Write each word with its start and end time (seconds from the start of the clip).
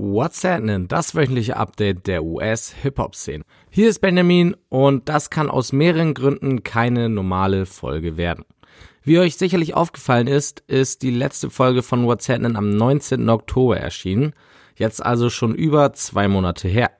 What's 0.00 0.44
Happening? 0.44 0.86
Das 0.86 1.16
wöchentliche 1.16 1.56
Update 1.56 2.06
der 2.06 2.22
US-Hip-Hop-Szene. 2.22 3.42
Hier 3.68 3.88
ist 3.88 3.98
Benjamin 3.98 4.54
und 4.68 5.08
das 5.08 5.28
kann 5.28 5.50
aus 5.50 5.72
mehreren 5.72 6.14
Gründen 6.14 6.62
keine 6.62 7.08
normale 7.08 7.66
Folge 7.66 8.16
werden. 8.16 8.44
Wie 9.02 9.18
euch 9.18 9.36
sicherlich 9.36 9.74
aufgefallen 9.74 10.28
ist, 10.28 10.60
ist 10.68 11.02
die 11.02 11.10
letzte 11.10 11.50
Folge 11.50 11.82
von 11.82 12.06
What's 12.06 12.28
Happening 12.28 12.54
am 12.54 12.70
19. 12.70 13.28
Oktober 13.28 13.76
erschienen. 13.76 14.34
Jetzt 14.76 15.04
also 15.04 15.30
schon 15.30 15.56
über 15.56 15.92
zwei 15.94 16.28
Monate 16.28 16.68
her. 16.68 16.92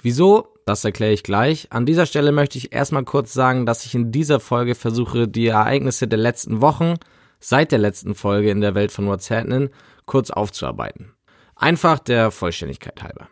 Wieso? 0.00 0.54
Das 0.64 0.84
erkläre 0.84 1.14
ich 1.14 1.24
gleich. 1.24 1.66
An 1.72 1.86
dieser 1.86 2.06
Stelle 2.06 2.30
möchte 2.30 2.56
ich 2.56 2.72
erstmal 2.72 3.04
kurz 3.04 3.32
sagen, 3.32 3.66
dass 3.66 3.84
ich 3.84 3.96
in 3.96 4.12
dieser 4.12 4.38
Folge 4.38 4.76
versuche, 4.76 5.26
die 5.26 5.48
Ereignisse 5.48 6.06
der 6.06 6.20
letzten 6.20 6.60
Wochen 6.60 6.94
seit 7.40 7.72
der 7.72 7.80
letzten 7.80 8.14
Folge 8.14 8.52
in 8.52 8.60
der 8.60 8.76
Welt 8.76 8.92
von 8.92 9.08
What's 9.08 9.28
Happening 9.28 9.70
kurz 10.06 10.30
aufzuarbeiten. 10.30 11.17
Einfach 11.58 11.98
der 11.98 12.30
Vollständigkeit 12.30 13.02
halber. 13.02 13.28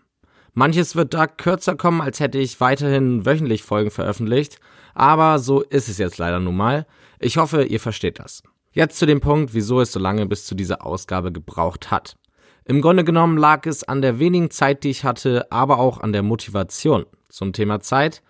Manches 0.53 0.97
wird 0.97 1.15
da 1.15 1.29
kürzer 1.29 1.77
kommen, 1.77 2.01
als 2.01 2.19
hätte 2.19 2.39
ich 2.39 2.61
weiterhin 2.61 3.25
wöchentlich 3.25 3.63
Folgen 3.63 3.93
veröffentlicht, 3.93 4.59
aber 4.95 5.39
so 5.39 5.63
ist 5.63 5.89
es 5.89 5.99
jetzt 5.99 6.19
leider 6.19 6.41
nun 6.41 6.57
mal. 6.57 6.87
Ich 7.21 7.37
hoffe, 7.37 7.63
ihr 7.63 7.79
versteht 7.79 8.19
das. 8.19 8.43
Jetzt 8.73 8.99
zu 8.99 9.07
dem 9.07 9.21
Punkt, 9.21 9.55
wieso 9.55 9.81
es 9.81 9.93
so 9.93 10.01
lange 10.01 10.27
bis 10.27 10.45
zu 10.45 10.57
dieser 10.57 10.85
Ausgabe 10.85 11.31
gebraucht 11.31 11.93
hat. 11.93 12.17
Im 12.65 12.83
Grunde 12.83 13.05
genommen 13.05 13.39
lag 13.39 13.65
es 13.65 13.85
an 13.85 14.03
der 14.03 14.19
wenigen 14.19 14.51
Zeit, 14.51 14.83
die 14.83 14.91
ich 14.91 15.05
hatte, 15.05 15.47
aber 15.53 15.79
auch 15.79 16.01
an 16.01 16.13
der 16.13 16.25
Motivation. 16.25 17.07
Zum 17.29 17.53
Thema 17.53 17.79
Zeit. 17.81 18.23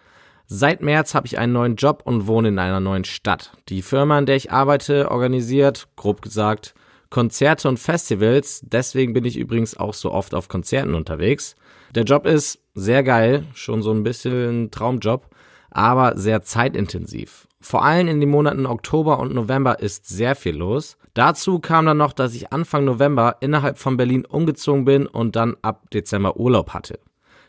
Seit 0.46 0.82
März 0.82 1.14
habe 1.14 1.26
ich 1.26 1.38
einen 1.38 1.54
neuen 1.54 1.76
Job 1.76 2.02
und 2.04 2.26
wohne 2.26 2.48
in 2.48 2.58
einer 2.58 2.80
neuen 2.80 3.04
Stadt. 3.04 3.52
Die 3.70 3.80
Firma, 3.80 4.18
in 4.18 4.26
der 4.26 4.36
ich 4.36 4.52
arbeite, 4.52 5.10
organisiert, 5.10 5.88
grob 5.96 6.20
gesagt, 6.20 6.74
Konzerte 7.10 7.68
und 7.68 7.78
Festivals. 7.78 8.60
Deswegen 8.64 9.12
bin 9.12 9.24
ich 9.24 9.36
übrigens 9.36 9.76
auch 9.76 9.94
so 9.94 10.12
oft 10.12 10.34
auf 10.34 10.48
Konzerten 10.48 10.94
unterwegs. 10.94 11.56
Der 11.94 12.04
Job 12.04 12.26
ist 12.26 12.60
sehr 12.74 13.02
geil, 13.02 13.44
schon 13.54 13.82
so 13.82 13.92
ein 13.92 14.02
bisschen 14.02 14.66
ein 14.66 14.70
Traumjob, 14.70 15.28
aber 15.70 16.16
sehr 16.16 16.42
zeitintensiv. 16.42 17.46
Vor 17.60 17.84
allem 17.84 18.08
in 18.08 18.20
den 18.20 18.30
Monaten 18.30 18.66
Oktober 18.66 19.18
und 19.18 19.34
November 19.34 19.80
ist 19.80 20.06
sehr 20.06 20.36
viel 20.36 20.56
los. 20.56 20.96
Dazu 21.14 21.58
kam 21.58 21.86
dann 21.86 21.96
noch, 21.96 22.12
dass 22.12 22.34
ich 22.34 22.52
Anfang 22.52 22.84
November 22.84 23.36
innerhalb 23.40 23.78
von 23.78 23.96
Berlin 23.96 24.24
umgezogen 24.24 24.84
bin 24.84 25.06
und 25.06 25.34
dann 25.34 25.56
ab 25.62 25.90
Dezember 25.90 26.36
Urlaub 26.36 26.74
hatte. 26.74 26.98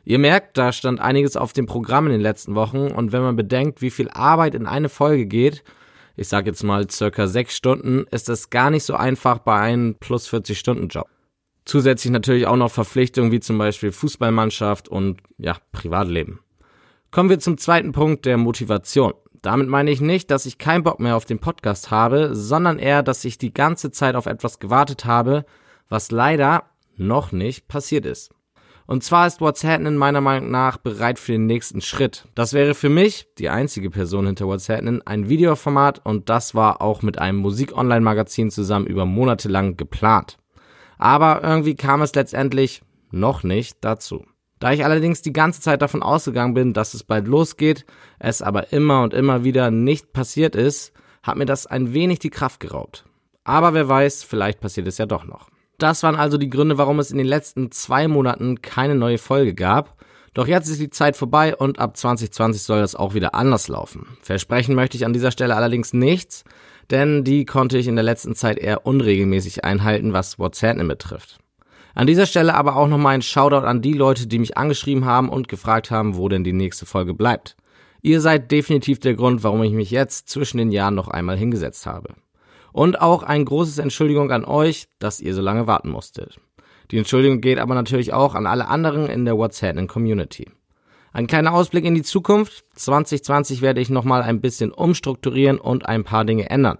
Ihr 0.06 0.20
merkt, 0.20 0.58
da 0.58 0.72
stand 0.72 1.02
einiges 1.02 1.36
auf 1.36 1.52
dem 1.52 1.66
Programm 1.66 2.06
in 2.06 2.14
den 2.14 2.22
letzten 2.22 2.56
Wochen 2.56 2.88
und 2.88 3.12
wenn 3.12 3.24
man 3.24 3.36
bedenkt, 3.36 3.82
wie 3.82 3.92
viel 3.92 4.10
Arbeit 4.10 4.56
in 4.56 4.66
eine 4.66 4.88
Folge 4.88 5.26
geht, 5.26 5.66
ich 6.18 6.28
sage 6.28 6.50
jetzt 6.50 6.64
mal 6.64 6.90
circa 6.90 7.28
sechs 7.28 7.56
Stunden, 7.56 8.06
ist 8.12 8.28
das 8.28 8.50
gar 8.50 8.72
nicht 8.72 8.84
so 8.84 8.96
einfach 8.96 9.38
bei 9.40 9.58
einem 9.58 9.96
plus 9.96 10.28
40 10.28 10.58
Stunden 10.58 10.88
Job. 10.88 11.08
Zusätzlich 11.64 12.12
natürlich 12.12 12.48
auch 12.48 12.56
noch 12.56 12.72
Verpflichtungen 12.72 13.32
wie 13.32 13.40
zum 13.40 13.58
Beispiel 13.58 13.92
Fußballmannschaft 13.92 14.90
und 14.90 15.22
ja, 15.38 15.58
Privatleben. 15.72 16.40
Kommen 17.12 17.30
wir 17.30 17.40
zum 17.40 17.58
zweiten 17.58 17.92
Punkt 17.92 18.26
der 18.26 18.38
Motivation. 18.38 19.14
Damit 19.44 19.70
meine 19.70 19.92
ich 19.92 20.02
nicht, 20.02 20.32
dass 20.32 20.48
ich 20.48 20.58
keinen 20.58 20.84
Bock 20.84 21.00
mehr 21.00 21.16
auf 21.16 21.26
den 21.26 21.40
Podcast 21.40 21.92
habe, 21.92 22.36
sondern 22.36 22.80
eher, 22.80 23.04
dass 23.04 23.24
ich 23.24 23.38
die 23.38 23.54
ganze 23.54 23.92
Zeit 23.92 24.16
auf 24.16 24.26
etwas 24.26 24.60
gewartet 24.60 25.06
habe, 25.06 25.46
was 25.88 26.12
leider 26.12 26.64
noch 26.96 27.32
nicht 27.32 27.68
passiert 27.68 28.06
ist. 28.06 28.32
Und 28.88 29.04
zwar 29.04 29.28
ist 29.28 29.42
What's 29.42 29.66
Happening 29.66 29.98
meiner 29.98 30.22
Meinung 30.22 30.50
nach 30.50 30.78
bereit 30.78 31.20
für 31.20 31.34
den 31.34 31.46
nächsten 31.46 31.82
Schritt. 31.82 32.26
Das 32.36 32.54
wäre 32.54 32.74
für 32.74 32.88
mich, 32.88 33.28
die 33.38 33.50
einzige 33.50 33.90
Person 33.90 34.26
hinter 34.26 34.48
What's 34.48 34.70
Happening, 34.70 35.02
ein 35.06 35.28
Videoformat 35.28 36.06
und 36.06 36.30
das 36.30 36.56
war 36.56 36.82
auch 36.82 37.02
mit 37.02 37.20
einem 37.20 37.38
Musik-Online-Magazin 37.40 38.50
zusammen 38.50 38.88
über 38.88 39.06
Monate 39.06 39.50
lang 39.50 39.76
geplant. 39.76 40.38
Aber 40.98 41.44
irgendwie 41.44 41.76
kam 41.76 42.02
es 42.02 42.16
letztendlich 42.16 42.82
noch 43.12 43.44
nicht 43.44 43.78
dazu. 43.82 44.26
Da 44.60 44.72
ich 44.72 44.86
allerdings 44.86 45.22
die 45.22 45.34
ganze 45.34 45.60
Zeit 45.60 45.82
davon 45.82 46.02
ausgegangen 46.02 46.54
bin, 46.54 46.74
dass 46.74 46.94
es 46.94 47.04
bald 47.04 47.28
losgeht, 47.28 47.86
es 48.20 48.42
aber 48.42 48.72
immer 48.72 49.04
und 49.04 49.14
immer 49.14 49.44
wieder 49.44 49.70
nicht 49.70 50.14
passiert 50.14 50.56
ist, 50.56 50.94
hat 51.24 51.36
mir 51.36 51.46
das 51.46 51.68
ein 51.68 51.94
wenig 51.94 52.20
die 52.20 52.30
Kraft 52.30 52.62
geraubt. 52.62 53.04
Aber 53.44 53.74
wer 53.74 53.90
weiß, 53.90 54.24
vielleicht 54.24 54.62
passiert 54.62 54.88
es 54.88 54.98
ja 54.98 55.06
doch 55.06 55.26
noch. 55.26 55.50
Das 55.78 56.02
waren 56.02 56.16
also 56.16 56.38
die 56.38 56.50
Gründe, 56.50 56.80
warum 56.80 57.00
es 57.00 57.12
in 57.12 57.20
den 57.20 57.28
letzten 57.28 57.72
zwei 57.72 58.08
Monaten 58.08 58.62
keine 58.62 58.96
neue 58.96 59.20
Folge 59.20 59.54
gab. 59.54 59.96
Doch 60.34 60.48
jetzt 60.48 60.70
ist 60.70 60.82
die 60.82 60.90
Zeit 60.90 61.16
vorbei 61.16 61.56
und 61.56 61.80
ab 61.80 61.96
2020 61.98 62.62
soll 62.62 62.80
das 62.80 62.96
auch 62.96 63.14
wieder 63.14 63.36
anders 63.36 63.68
laufen. 63.68 64.18
Versprechen 64.22 64.76
möchte 64.76 64.98
ich 64.98 65.06
an 65.06 65.14
dieser 65.14 65.32
Stelle 65.32 65.56
allerdings 65.56 65.94
nichts, 65.94 66.44
denn 66.90 67.24
die 67.24 67.46
konnte 67.46 67.78
ich 67.78 67.88
in 67.88 67.96
der 67.96 68.04
letzten 68.04 68.36
Zeit 68.36 68.58
eher 68.58 68.86
unregelmäßig 68.86 69.66
einhalten, 69.66 70.14
was 70.14 70.40
WhatsApp 70.40 70.78
betrifft. 70.88 71.40
An 71.94 72.08
dieser 72.08 72.26
Stelle 72.26 72.56
aber 72.56 72.76
auch 72.76 72.88
nochmal 72.88 73.16
ein 73.16 73.22
Shoutout 73.22 73.66
an 73.66 73.82
die 73.82 73.94
Leute, 73.94 74.28
die 74.28 74.40
mich 74.40 74.58
angeschrieben 74.58 75.06
haben 75.06 75.30
und 75.30 75.48
gefragt 75.48 75.90
haben, 75.90 76.16
wo 76.16 76.30
denn 76.30 76.44
die 76.44 76.54
nächste 76.54 76.86
Folge 76.86 77.14
bleibt. 77.14 77.56
Ihr 78.02 78.22
seid 78.22 78.52
definitiv 78.52 79.00
der 79.00 79.16
Grund, 79.16 79.44
warum 79.44 79.64
ich 79.64 79.74
mich 79.74 79.92
jetzt 79.92 80.30
zwischen 80.30 80.58
den 80.58 80.72
Jahren 80.72 80.96
noch 80.96 81.08
einmal 81.08 81.38
hingesetzt 81.38 81.86
habe. 81.86 82.14
Und 82.78 83.02
auch 83.02 83.24
ein 83.24 83.44
großes 83.44 83.80
Entschuldigung 83.80 84.30
an 84.30 84.46
euch, 84.46 84.88
dass 85.00 85.20
ihr 85.20 85.34
so 85.34 85.42
lange 85.42 85.66
warten 85.66 85.90
musstet. 85.90 86.40
Die 86.92 87.00
Entschuldigung 87.00 87.42
geht 87.42 87.58
aber 87.58 87.74
natürlich 87.74 88.14
auch 88.14 88.36
an 88.36 88.46
alle 88.46 88.68
anderen 88.68 89.08
in 89.08 89.26
der 89.26 89.36
WhatsApp 89.36 89.88
Community. 89.88 90.48
Ein 91.12 91.26
kleiner 91.26 91.54
Ausblick 91.54 91.86
in 91.86 91.96
die 91.96 92.04
Zukunft. 92.04 92.66
2020 92.76 93.64
werde 93.64 93.82
ich 93.82 93.90
nochmal 93.90 94.22
ein 94.22 94.42
bisschen 94.42 94.72
umstrukturieren 94.72 95.58
und 95.58 95.88
ein 95.88 96.04
paar 96.04 96.24
Dinge 96.24 96.52
ändern. 96.52 96.78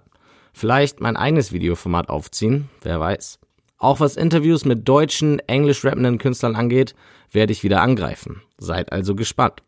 Vielleicht 0.52 1.00
mein 1.00 1.16
eigenes 1.16 1.50
Videoformat 1.50 2.10
aufziehen, 2.10 2.68
wer 2.82 3.00
weiß. 3.00 3.40
Auch 3.76 3.98
was 3.98 4.16
Interviews 4.16 4.64
mit 4.64 4.88
deutschen, 4.88 5.40
englisch 5.48 5.84
rappenden 5.84 6.18
Künstlern 6.18 6.54
angeht, 6.54 6.94
werde 7.32 7.52
ich 7.52 7.64
wieder 7.64 7.82
angreifen. 7.82 8.42
Seid 8.56 8.92
also 8.92 9.16
gespannt. 9.16 9.64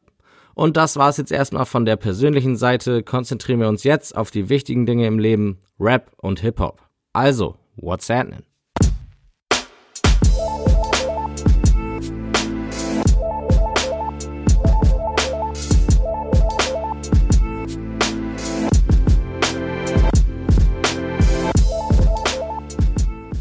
Und 0.54 0.76
das 0.76 0.96
war's 0.96 1.16
jetzt 1.16 1.32
erstmal 1.32 1.66
von 1.66 1.84
der 1.84 1.96
persönlichen 1.96 2.56
Seite. 2.56 3.02
Konzentrieren 3.02 3.60
wir 3.60 3.68
uns 3.68 3.84
jetzt 3.84 4.16
auf 4.16 4.30
die 4.30 4.48
wichtigen 4.48 4.86
Dinge 4.86 5.06
im 5.06 5.18
Leben, 5.18 5.58
Rap 5.78 6.12
und 6.16 6.40
Hip-Hop. 6.40 6.82
Also, 7.12 7.56
what's 7.76 8.08
happening? 8.08 8.42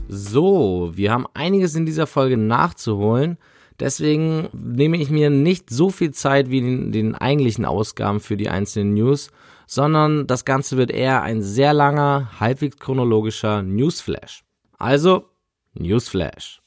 So, 0.07 0.91
wir 0.93 1.11
haben 1.11 1.25
einiges 1.33 1.73
in 1.73 1.87
dieser 1.87 2.05
Folge 2.05 2.37
nachzuholen. 2.37 3.39
Deswegen 3.79 4.49
nehme 4.51 4.97
ich 4.97 5.09
mir 5.09 5.29
nicht 5.29 5.69
so 5.69 5.89
viel 5.89 6.11
Zeit 6.11 6.49
wie 6.49 6.57
in 6.57 6.91
den 6.91 7.15
eigentlichen 7.15 7.65
Ausgaben 7.65 8.19
für 8.19 8.35
die 8.35 8.49
einzelnen 8.49 8.93
News, 8.93 9.31
sondern 9.67 10.27
das 10.27 10.43
Ganze 10.43 10.75
wird 10.77 10.91
eher 10.91 11.21
ein 11.21 11.41
sehr 11.41 11.73
langer, 11.73 12.29
halbwegs 12.39 12.77
chronologischer 12.77 13.61
Newsflash. 13.61 14.43
Also, 14.77 15.29
Newsflash. 15.75 16.61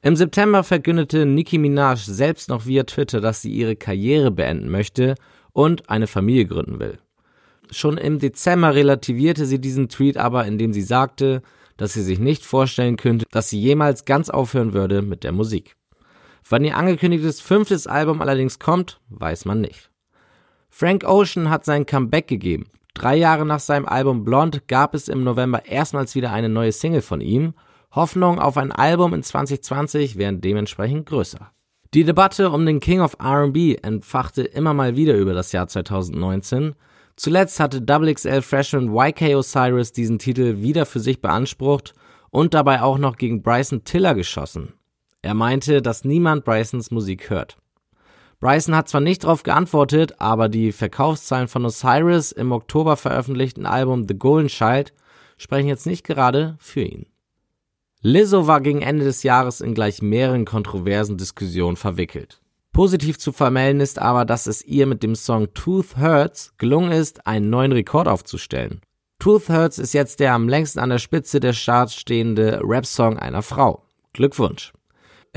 Im 0.00 0.14
September 0.14 0.62
verkündete 0.62 1.26
Nicki 1.26 1.58
Minaj 1.58 2.04
selbst 2.04 2.48
noch 2.48 2.66
via 2.66 2.84
Twitter, 2.84 3.20
dass 3.20 3.42
sie 3.42 3.50
ihre 3.50 3.74
Karriere 3.74 4.30
beenden 4.30 4.70
möchte 4.70 5.16
und 5.52 5.90
eine 5.90 6.06
Familie 6.06 6.46
gründen 6.46 6.78
will. 6.78 6.98
Schon 7.70 7.98
im 7.98 8.20
Dezember 8.20 8.74
relativierte 8.74 9.44
sie 9.44 9.60
diesen 9.60 9.88
Tweet 9.88 10.16
aber, 10.16 10.46
indem 10.46 10.72
sie 10.72 10.82
sagte, 10.82 11.42
dass 11.76 11.94
sie 11.94 12.02
sich 12.02 12.20
nicht 12.20 12.44
vorstellen 12.44 12.96
könnte, 12.96 13.24
dass 13.30 13.50
sie 13.50 13.60
jemals 13.60 14.04
ganz 14.04 14.30
aufhören 14.30 14.72
würde 14.72 15.02
mit 15.02 15.24
der 15.24 15.32
Musik. 15.32 15.77
Wann 16.50 16.64
ihr 16.64 16.76
angekündigtes 16.76 17.40
fünftes 17.40 17.86
Album 17.86 18.22
allerdings 18.22 18.58
kommt, 18.58 19.00
weiß 19.10 19.44
man 19.44 19.60
nicht. 19.60 19.90
Frank 20.70 21.04
Ocean 21.04 21.50
hat 21.50 21.64
sein 21.64 21.84
Comeback 21.84 22.26
gegeben. 22.26 22.66
Drei 22.94 23.16
Jahre 23.16 23.44
nach 23.44 23.60
seinem 23.60 23.86
Album 23.86 24.24
Blonde 24.24 24.60
gab 24.66 24.94
es 24.94 25.08
im 25.08 25.24
November 25.24 25.66
erstmals 25.66 26.14
wieder 26.14 26.32
eine 26.32 26.48
neue 26.48 26.72
Single 26.72 27.02
von 27.02 27.20
ihm. 27.20 27.54
Hoffnung 27.92 28.38
auf 28.38 28.56
ein 28.56 28.72
Album 28.72 29.14
in 29.14 29.22
2020 29.22 30.16
wären 30.16 30.40
dementsprechend 30.40 31.06
größer. 31.06 31.52
Die 31.94 32.04
Debatte 32.04 32.50
um 32.50 32.66
den 32.66 32.80
King 32.80 33.00
of 33.00 33.16
R&B 33.18 33.76
entfachte 33.76 34.42
immer 34.42 34.74
mal 34.74 34.96
wieder 34.96 35.14
über 35.16 35.32
das 35.32 35.52
Jahr 35.52 35.68
2019. 35.68 36.74
Zuletzt 37.16 37.60
hatte 37.60 37.84
XXL 37.84 38.42
Freshman 38.42 38.94
YK 38.94 39.36
Osiris 39.36 39.92
diesen 39.92 40.18
Titel 40.18 40.62
wieder 40.62 40.86
für 40.86 41.00
sich 41.00 41.20
beansprucht 41.20 41.94
und 42.30 42.54
dabei 42.54 42.82
auch 42.82 42.98
noch 42.98 43.16
gegen 43.16 43.42
Bryson 43.42 43.84
Tiller 43.84 44.14
geschossen. 44.14 44.74
Er 45.22 45.34
meinte, 45.34 45.82
dass 45.82 46.04
niemand 46.04 46.44
Brysons 46.44 46.90
Musik 46.90 47.30
hört. 47.30 47.58
Bryson 48.40 48.76
hat 48.76 48.88
zwar 48.88 49.00
nicht 49.00 49.24
darauf 49.24 49.42
geantwortet, 49.42 50.20
aber 50.20 50.48
die 50.48 50.70
Verkaufszahlen 50.70 51.48
von 51.48 51.64
Osiris 51.64 52.30
im 52.30 52.52
Oktober 52.52 52.96
veröffentlichten 52.96 53.66
Album 53.66 54.06
The 54.06 54.14
Golden 54.14 54.48
Child 54.48 54.92
sprechen 55.38 55.66
jetzt 55.68 55.86
nicht 55.86 56.04
gerade 56.04 56.56
für 56.60 56.82
ihn. 56.82 57.06
Lizzo 58.00 58.46
war 58.46 58.60
gegen 58.60 58.80
Ende 58.80 59.04
des 59.04 59.24
Jahres 59.24 59.60
in 59.60 59.74
gleich 59.74 60.02
mehreren 60.02 60.44
kontroversen 60.44 61.16
Diskussionen 61.16 61.76
verwickelt. 61.76 62.40
Positiv 62.72 63.18
zu 63.18 63.32
vermelden 63.32 63.80
ist 63.80 63.98
aber, 63.98 64.24
dass 64.24 64.46
es 64.46 64.64
ihr 64.64 64.86
mit 64.86 65.02
dem 65.02 65.16
Song 65.16 65.52
Tooth 65.52 65.96
Hurts 65.96 66.54
gelungen 66.58 66.92
ist, 66.92 67.26
einen 67.26 67.50
neuen 67.50 67.72
Rekord 67.72 68.06
aufzustellen. 68.06 68.82
Tooth 69.18 69.48
Hurts 69.48 69.80
ist 69.80 69.94
jetzt 69.94 70.20
der 70.20 70.34
am 70.34 70.48
längsten 70.48 70.78
an 70.78 70.90
der 70.90 70.98
Spitze 70.98 71.40
der 71.40 71.54
Charts 71.54 71.96
stehende 71.96 72.60
Rap-Song 72.62 73.18
einer 73.18 73.42
Frau. 73.42 73.82
Glückwunsch! 74.12 74.72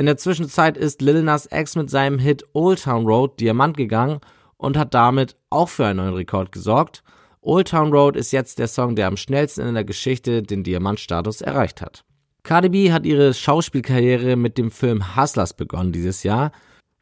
In 0.02 0.08
der 0.08 0.18
Zwischenzeit 0.18 0.78
ist 0.78 1.04
Lil 1.04 1.22
Nas 1.22 1.48
X 1.52 1.76
mit 1.76 1.92
seinem 1.92 2.18
Hit 2.18 2.44
Old 2.54 2.82
Town 2.82 3.06
Road 3.06 3.40
Diamant 3.40 3.78
gegangen 3.78 4.20
und 4.58 4.76
hat 4.76 4.96
damit 4.96 5.36
auch 5.52 5.70
für 5.70 5.86
einen 5.86 5.98
neuen 5.98 6.16
Rekord 6.16 6.52
gesorgt. 6.52 7.04
Old 7.42 7.68
Town 7.68 7.94
Road 7.94 8.16
ist 8.16 8.32
jetzt 8.32 8.58
der 8.58 8.68
Song, 8.68 8.96
der 8.96 9.06
am 9.06 9.16
schnellsten 9.16 9.62
in 9.62 9.76
der 9.76 9.84
Geschichte 9.84 10.42
den 10.42 10.64
Diamantstatus 10.64 11.42
erreicht 11.42 11.84
hat. 11.84 12.04
Cardi 12.42 12.70
B 12.70 12.92
hat 12.92 13.06
ihre 13.06 13.32
Schauspielkarriere 13.36 14.38
mit 14.38 14.58
dem 14.58 14.72
Film 14.72 15.16
Hustlers 15.16 15.54
begonnen 15.54 15.92
dieses 15.92 16.24
Jahr. 16.24 16.52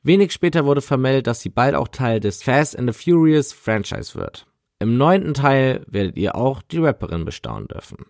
Wenig 0.04 0.34
später 0.34 0.66
wurde 0.66 0.81
vermeldet, 0.81 1.28
dass 1.28 1.40
sie 1.40 1.48
bald 1.48 1.75
auch 1.75 1.88
Teil 1.88 2.19
des 2.19 2.44
Fast 2.44 2.78
and 2.78 2.94
the 2.94 3.01
Furious 3.01 3.54
Franchise 3.54 4.13
wird. 4.16 4.46
Im 4.80 4.98
neunten 4.98 5.34
Teil 5.34 5.86
werdet 5.88 6.18
ihr 6.18 6.36
auch 6.36 6.62
die 6.63 6.80
Rapperin 6.80 7.24
bestaunen 7.24 7.69
dürfen. 7.69 8.07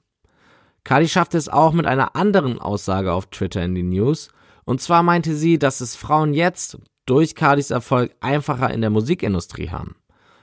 Cardi 0.84 1.08
schaffte 1.08 1.38
es 1.38 1.48
auch 1.48 1.74
mit 1.74 1.86
einer 1.86 2.16
anderen 2.16 2.58
Aussage 2.58 3.14
auf 3.14 3.28
Twitter 3.28 3.64
in 3.64 3.76
die 3.76 3.84
News. 3.84 4.32
Und 4.70 4.80
zwar 4.82 5.02
meinte 5.02 5.34
sie, 5.34 5.58
dass 5.58 5.82
es 5.82 5.96
Frauen 5.96 6.32
jetzt 6.32 6.78
durch 7.08 7.34
Cardis 7.34 7.72
Erfolg 7.72 8.12
einfacher 8.20 8.72
in 8.72 8.82
der 8.82 8.92
Musikindustrie 8.92 9.72
haben. 9.72 9.96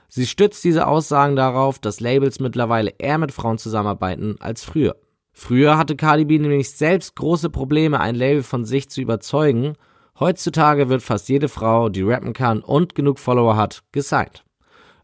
Sie 0.09 0.25
stützt 0.25 0.65
diese 0.65 0.85
Aussagen 0.85 1.37
darauf, 1.37 1.79
dass 1.79 2.01
Labels 2.01 2.41
mittlerweile 2.41 2.93
eher 2.97 3.19
mit 3.19 3.31
Frauen 3.31 3.57
zusammenarbeiten 3.57 4.35
als 4.41 4.65
früher. 4.65 4.97
Früher 5.31 5.77
hatte 5.77 5.95
Cardi 5.95 6.25
B 6.25 6.39
nämlich 6.39 6.71
selbst 6.71 7.15
große 7.15 7.49
Probleme, 7.49 8.01
ein 8.01 8.15
Label 8.15 8.43
von 8.43 8.65
sich 8.65 8.89
zu 8.89 8.99
überzeugen. 8.99 9.75
Heutzutage 10.19 10.89
wird 10.89 11.03
fast 11.03 11.29
jede 11.29 11.47
Frau, 11.47 11.87
die 11.87 12.01
rappen 12.01 12.33
kann 12.33 12.59
und 12.59 12.95
genug 12.95 13.19
Follower 13.19 13.55
hat, 13.55 13.83
gesigned. 13.93 14.43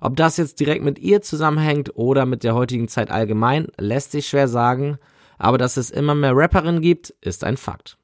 Ob 0.02 0.18
das 0.18 0.36
jetzt 0.36 0.60
direkt 0.60 0.84
mit 0.84 1.00
ihr 1.00 1.22
zusammenhängt 1.22 1.96
oder 1.96 2.26
mit 2.26 2.44
der 2.44 2.56
heutigen 2.56 2.90
Zeit 2.90 3.10
allgemein, 3.10 3.70
lässt 3.80 4.12
sich 4.12 4.28
schwer 4.28 4.50
sagen, 4.50 4.98
aber 5.38 5.58
dass 5.58 5.78
es 5.78 5.92
immer 5.92 6.14
mehr 6.14 6.36
Rapperinnen 6.36 6.82
gibt, 6.82 7.12
ist 7.22 7.46
ein 7.46 7.56
Fakt. 7.56 7.98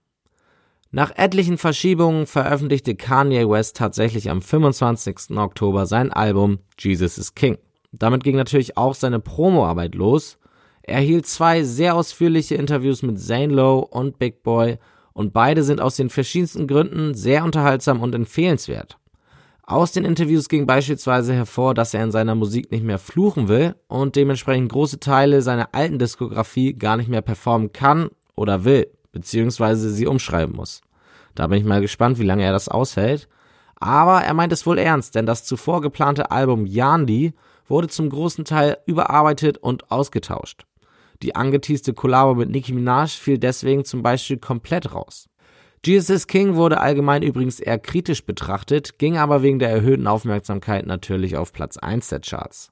Nach 0.92 1.12
etlichen 1.16 1.60
Verschiebungen 1.60 2.26
veröffentlichte 2.26 2.96
Kanye 2.96 3.48
West 3.48 3.78
tatsächlich 3.78 4.32
am 4.32 4.42
25. 4.42 5.38
Oktober 5.38 5.86
sein 5.86 6.12
Album 6.12 6.58
Jesus 6.80 7.20
is 7.20 7.36
King. 7.36 7.60
Damit 7.92 8.24
ging 8.24 8.36
natürlich 8.36 8.76
auch 8.76 8.96
seine 8.96 9.20
Promoarbeit 9.20 9.94
los. 9.94 10.40
Er 10.82 11.00
hielt 11.00 11.28
zwei 11.28 11.64
sehr 11.64 11.94
ausführliche 11.94 12.56
Interviews 12.56 13.04
mit 13.04 13.20
Zane 13.20 13.54
Lowe 13.54 13.86
und 13.86 14.18
Big 14.18 14.42
Boy 14.42 14.80
und 15.14 15.32
beide 15.32 15.62
sind 15.62 15.80
aus 15.80 15.96
den 15.96 16.10
verschiedensten 16.10 16.66
Gründen 16.66 17.14
sehr 17.14 17.44
unterhaltsam 17.44 18.02
und 18.02 18.16
empfehlenswert. 18.16 18.98
Aus 19.62 19.92
den 19.92 20.06
Interviews 20.06 20.50
ging 20.50 20.66
beispielsweise 20.66 21.36
hervor, 21.36 21.76
dass 21.76 21.94
er 21.94 22.04
in 22.04 22.12
seiner 22.12 22.34
Musik 22.34 22.72
nicht 22.72 22.84
mehr 22.84 22.98
fluchen 22.98 23.48
will 23.48 23.76
und 23.88 24.16
dementsprechend 24.16 24.72
große 24.72 25.00
Teile 25.00 25.44
seiner 25.44 25.70
alten 25.76 26.00
Diskografie 26.00 26.74
gar 26.74 26.98
nicht 26.98 27.10
mehr 27.10 27.22
performen 27.22 27.72
kann 27.74 28.10
oder 28.36 28.66
will, 28.66 28.88
beziehungsweise 29.12 29.90
sie 29.92 30.08
umschreiben 30.08 30.56
muss. 30.56 30.82
Da 31.36 31.48
bin 31.48 31.60
ich 31.60 31.66
mal 31.66 31.82
gespannt, 31.82 32.20
wie 32.20 32.26
lange 32.26 32.44
er 32.44 32.52
das 32.52 32.70
aushält. 32.70 33.28
Aber 33.76 34.22
er 34.22 34.34
meint 34.34 34.52
es 34.52 34.66
wohl 34.66 34.78
ernst, 34.78 35.16
denn 35.16 35.26
das 35.26 35.46
zuvor 35.46 35.82
geplante 35.82 36.32
Album 36.32 36.66
Yandi 36.66 37.34
wurde 37.68 37.88
zum 37.88 38.10
großen 38.10 38.46
Teil 38.46 38.78
überarbeitet 38.86 39.58
und 39.58 39.92
ausgetauscht. 39.92 40.66
Die 41.22 41.36
angeteaste 41.36 41.94
Kollabo 41.94 42.36
mit 42.36 42.50
Nicki 42.50 42.74
Minaj 42.74 43.18
fiel 43.18 43.38
deswegen 43.38 43.86
zum 43.86 44.04
Beispiel 44.04 44.38
komplett 44.38 44.94
raus. 44.94 45.30
Jesus 45.86 46.28
King 46.28 46.56
wurde 46.56 46.82
allgemein 46.82 47.24
übrigens 47.24 47.60
eher 47.60 47.80
kritisch 47.80 48.26
betrachtet, 48.26 49.00
ging 49.00 49.18
aber 49.18 49.44
wegen 49.44 49.60
der 49.60 49.70
erhöhten 49.70 50.08
Aufmerksamkeit 50.08 50.86
natürlich 50.86 51.38
auf 51.38 51.54
Platz 51.54 51.78
1 51.78 52.10
der 52.10 52.20
Charts. 52.20 52.72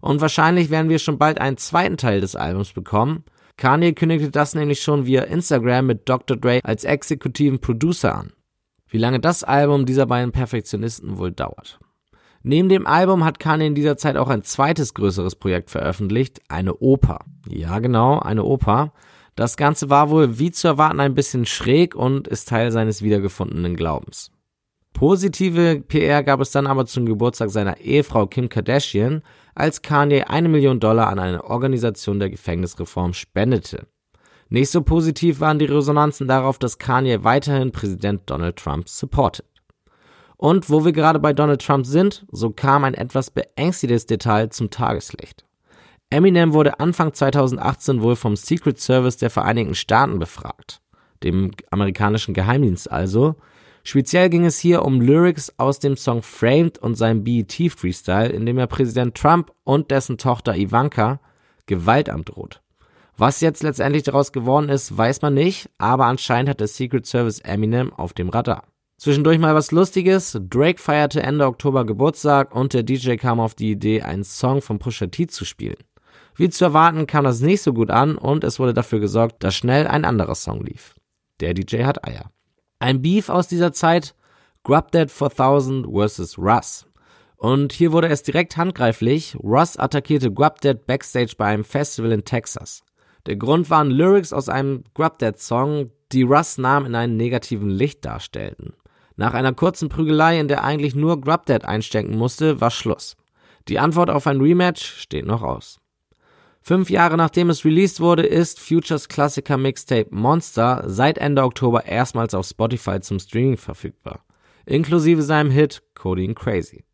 Und 0.00 0.20
wahrscheinlich 0.20 0.70
werden 0.70 0.88
wir 0.88 0.98
schon 0.98 1.18
bald 1.18 1.40
einen 1.40 1.58
zweiten 1.58 1.96
Teil 1.96 2.20
des 2.20 2.34
Albums 2.34 2.72
bekommen. 2.72 3.24
Kanye 3.60 3.92
kündigte 3.92 4.30
das 4.30 4.54
nämlich 4.54 4.80
schon 4.80 5.04
via 5.04 5.24
Instagram 5.24 5.86
mit 5.86 6.08
Dr. 6.08 6.38
Dre 6.38 6.60
als 6.64 6.84
exekutiven 6.84 7.60
Producer 7.60 8.14
an. 8.14 8.32
Wie 8.88 8.96
lange 8.96 9.20
das 9.20 9.44
Album 9.44 9.84
dieser 9.84 10.06
beiden 10.06 10.32
Perfektionisten 10.32 11.18
wohl 11.18 11.30
dauert. 11.30 11.78
Neben 12.42 12.70
dem 12.70 12.86
Album 12.86 13.22
hat 13.22 13.38
Kanye 13.38 13.66
in 13.66 13.74
dieser 13.74 13.98
Zeit 13.98 14.16
auch 14.16 14.30
ein 14.30 14.42
zweites 14.42 14.94
größeres 14.94 15.36
Projekt 15.36 15.70
veröffentlicht, 15.70 16.40
eine 16.48 16.74
Oper. 16.76 17.18
Ja, 17.46 17.80
genau, 17.80 18.18
eine 18.18 18.44
Oper. 18.44 18.94
Das 19.36 19.58
Ganze 19.58 19.90
war 19.90 20.08
wohl 20.08 20.38
wie 20.38 20.50
zu 20.50 20.66
erwarten 20.66 20.98
ein 20.98 21.14
bisschen 21.14 21.44
schräg 21.44 21.94
und 21.94 22.28
ist 22.28 22.48
Teil 22.48 22.72
seines 22.72 23.02
wiedergefundenen 23.02 23.76
Glaubens. 23.76 24.32
Positive 24.92 25.80
PR 25.86 26.22
gab 26.22 26.40
es 26.40 26.50
dann 26.50 26.66
aber 26.66 26.86
zum 26.86 27.06
Geburtstag 27.06 27.50
seiner 27.50 27.78
Ehefrau 27.78 28.26
Kim 28.26 28.48
Kardashian, 28.48 29.22
als 29.54 29.82
Kanye 29.82 30.24
eine 30.24 30.48
Million 30.48 30.80
Dollar 30.80 31.08
an 31.08 31.18
eine 31.18 31.44
Organisation 31.44 32.18
der 32.18 32.30
Gefängnisreform 32.30 33.12
spendete. 33.12 33.86
Nicht 34.48 34.70
so 34.70 34.82
positiv 34.82 35.40
waren 35.40 35.58
die 35.58 35.66
Resonanzen 35.66 36.26
darauf, 36.26 36.58
dass 36.58 36.78
Kanye 36.78 37.22
weiterhin 37.22 37.70
Präsident 37.70 38.22
Donald 38.26 38.56
Trump 38.56 38.88
supportet. 38.88 39.46
Und 40.36 40.70
wo 40.70 40.84
wir 40.84 40.92
gerade 40.92 41.18
bei 41.18 41.32
Donald 41.32 41.64
Trump 41.64 41.86
sind, 41.86 42.26
so 42.32 42.50
kam 42.50 42.84
ein 42.84 42.94
etwas 42.94 43.30
beängstigendes 43.30 44.06
Detail 44.06 44.48
zum 44.48 44.70
Tageslicht. 44.70 45.44
Eminem 46.08 46.52
wurde 46.52 46.80
Anfang 46.80 47.12
2018 47.12 48.02
wohl 48.02 48.16
vom 48.16 48.34
Secret 48.34 48.80
Service 48.80 49.18
der 49.18 49.30
Vereinigten 49.30 49.76
Staaten 49.76 50.18
befragt, 50.18 50.80
dem 51.22 51.52
amerikanischen 51.70 52.34
Geheimdienst 52.34 52.90
also. 52.90 53.36
Speziell 53.82 54.28
ging 54.28 54.44
es 54.44 54.58
hier 54.58 54.84
um 54.84 55.00
Lyrics 55.00 55.52
aus 55.56 55.78
dem 55.78 55.96
Song 55.96 56.22
Framed 56.22 56.78
und 56.78 56.96
seinem 56.96 57.24
BET 57.24 57.52
Freestyle, 57.70 58.28
in 58.28 58.46
dem 58.46 58.58
er 58.58 58.66
Präsident 58.66 59.14
Trump 59.14 59.52
und 59.64 59.90
dessen 59.90 60.18
Tochter 60.18 60.56
Ivanka 60.56 61.20
Gewalt 61.66 62.10
androht. 62.10 62.60
Was 63.16 63.40
jetzt 63.40 63.62
letztendlich 63.62 64.02
daraus 64.02 64.32
geworden 64.32 64.68
ist, 64.68 64.96
weiß 64.96 65.22
man 65.22 65.34
nicht, 65.34 65.70
aber 65.78 66.06
anscheinend 66.06 66.50
hat 66.50 66.60
der 66.60 66.68
Secret 66.68 67.06
Service 67.06 67.38
Eminem 67.40 67.92
auf 67.92 68.12
dem 68.12 68.28
Radar. 68.28 68.64
Zwischendurch 68.96 69.38
mal 69.38 69.54
was 69.54 69.72
Lustiges. 69.72 70.38
Drake 70.50 70.80
feierte 70.80 71.22
Ende 71.22 71.46
Oktober 71.46 71.86
Geburtstag 71.86 72.54
und 72.54 72.74
der 72.74 72.82
DJ 72.82 73.16
kam 73.16 73.40
auf 73.40 73.54
die 73.54 73.70
Idee, 73.70 74.02
einen 74.02 74.24
Song 74.24 74.60
von 74.60 74.78
Pusha 74.78 75.06
T 75.06 75.26
zu 75.26 75.44
spielen. 75.44 75.76
Wie 76.36 76.50
zu 76.50 76.64
erwarten 76.64 77.06
kam 77.06 77.24
das 77.24 77.40
nicht 77.40 77.62
so 77.62 77.72
gut 77.72 77.90
an 77.90 78.16
und 78.16 78.44
es 78.44 78.58
wurde 78.58 78.74
dafür 78.74 79.00
gesorgt, 79.00 79.42
dass 79.44 79.54
schnell 79.54 79.86
ein 79.86 80.04
anderer 80.04 80.34
Song 80.34 80.64
lief. 80.64 80.94
Der 81.40 81.54
DJ 81.54 81.84
hat 81.84 82.06
Eier. 82.06 82.30
Ein 82.80 83.02
Beef 83.02 83.28
aus 83.28 83.46
dieser 83.46 83.72
Zeit, 83.72 84.14
Grub 84.64 84.90
Dead 84.90 85.10
4000 85.10 85.86
vs. 85.86 86.38
Russ. 86.38 86.86
Und 87.36 87.74
hier 87.74 87.92
wurde 87.92 88.08
es 88.08 88.22
direkt 88.22 88.56
handgreiflich. 88.56 89.36
Russ 89.42 89.76
attackierte 89.76 90.32
Grub 90.32 90.62
Dead 90.62 90.86
backstage 90.86 91.34
bei 91.36 91.44
einem 91.46 91.64
Festival 91.64 92.10
in 92.12 92.24
Texas. 92.24 92.82
Der 93.26 93.36
Grund 93.36 93.68
waren 93.68 93.90
Lyrics 93.90 94.32
aus 94.32 94.48
einem 94.48 94.84
Grub 94.94 95.18
Dead 95.18 95.38
Song, 95.38 95.90
die 96.12 96.22
Russ 96.22 96.56
Namen 96.56 96.86
in 96.86 96.94
einem 96.94 97.18
negativen 97.18 97.68
Licht 97.68 98.02
darstellten. 98.06 98.72
Nach 99.14 99.34
einer 99.34 99.52
kurzen 99.52 99.90
Prügelei, 99.90 100.40
in 100.40 100.48
der 100.48 100.64
eigentlich 100.64 100.94
nur 100.94 101.20
Grub 101.20 101.44
Dead 101.44 101.62
einstecken 101.66 102.16
musste, 102.16 102.62
war 102.62 102.70
Schluss. 102.70 103.18
Die 103.68 103.78
Antwort 103.78 104.08
auf 104.08 104.26
ein 104.26 104.40
Rematch 104.40 104.82
steht 104.82 105.26
noch 105.26 105.42
aus. 105.42 105.79
Fünf 106.62 106.90
Jahre 106.90 107.16
nachdem 107.16 107.50
es 107.50 107.64
released 107.64 108.00
wurde, 108.00 108.24
ist 108.24 108.60
Futures 108.60 109.08
Klassiker 109.08 109.56
Mixtape 109.56 110.08
Monster 110.10 110.84
seit 110.86 111.18
Ende 111.18 111.42
Oktober 111.42 111.86
erstmals 111.86 112.34
auf 112.34 112.46
Spotify 112.46 113.00
zum 113.00 113.18
Streaming 113.18 113.56
verfügbar. 113.56 114.24
Inklusive 114.66 115.22
seinem 115.22 115.50
Hit 115.50 115.82
Codeine 115.94 116.34
Crazy. 116.34 116.84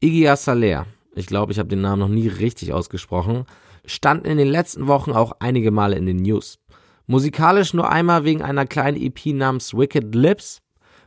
Iggy 0.00 0.28
Azalea, 0.28 0.86
ich 1.14 1.26
glaube, 1.26 1.52
ich 1.52 1.58
habe 1.58 1.68
den 1.68 1.80
Namen 1.80 2.00
noch 2.00 2.08
nie 2.08 2.28
richtig 2.28 2.72
ausgesprochen, 2.72 3.46
stand 3.86 4.26
in 4.26 4.36
den 4.36 4.48
letzten 4.48 4.86
Wochen 4.86 5.12
auch 5.12 5.32
einige 5.40 5.70
Male 5.70 5.96
in 5.96 6.06
den 6.06 6.18
News. 6.18 6.58
Musikalisch 7.06 7.74
nur 7.74 7.90
einmal 7.90 8.24
wegen 8.24 8.42
einer 8.42 8.66
kleinen 8.66 9.00
EP 9.00 9.26
namens 9.26 9.74
Wicked 9.74 10.14
Lips. 10.14 10.60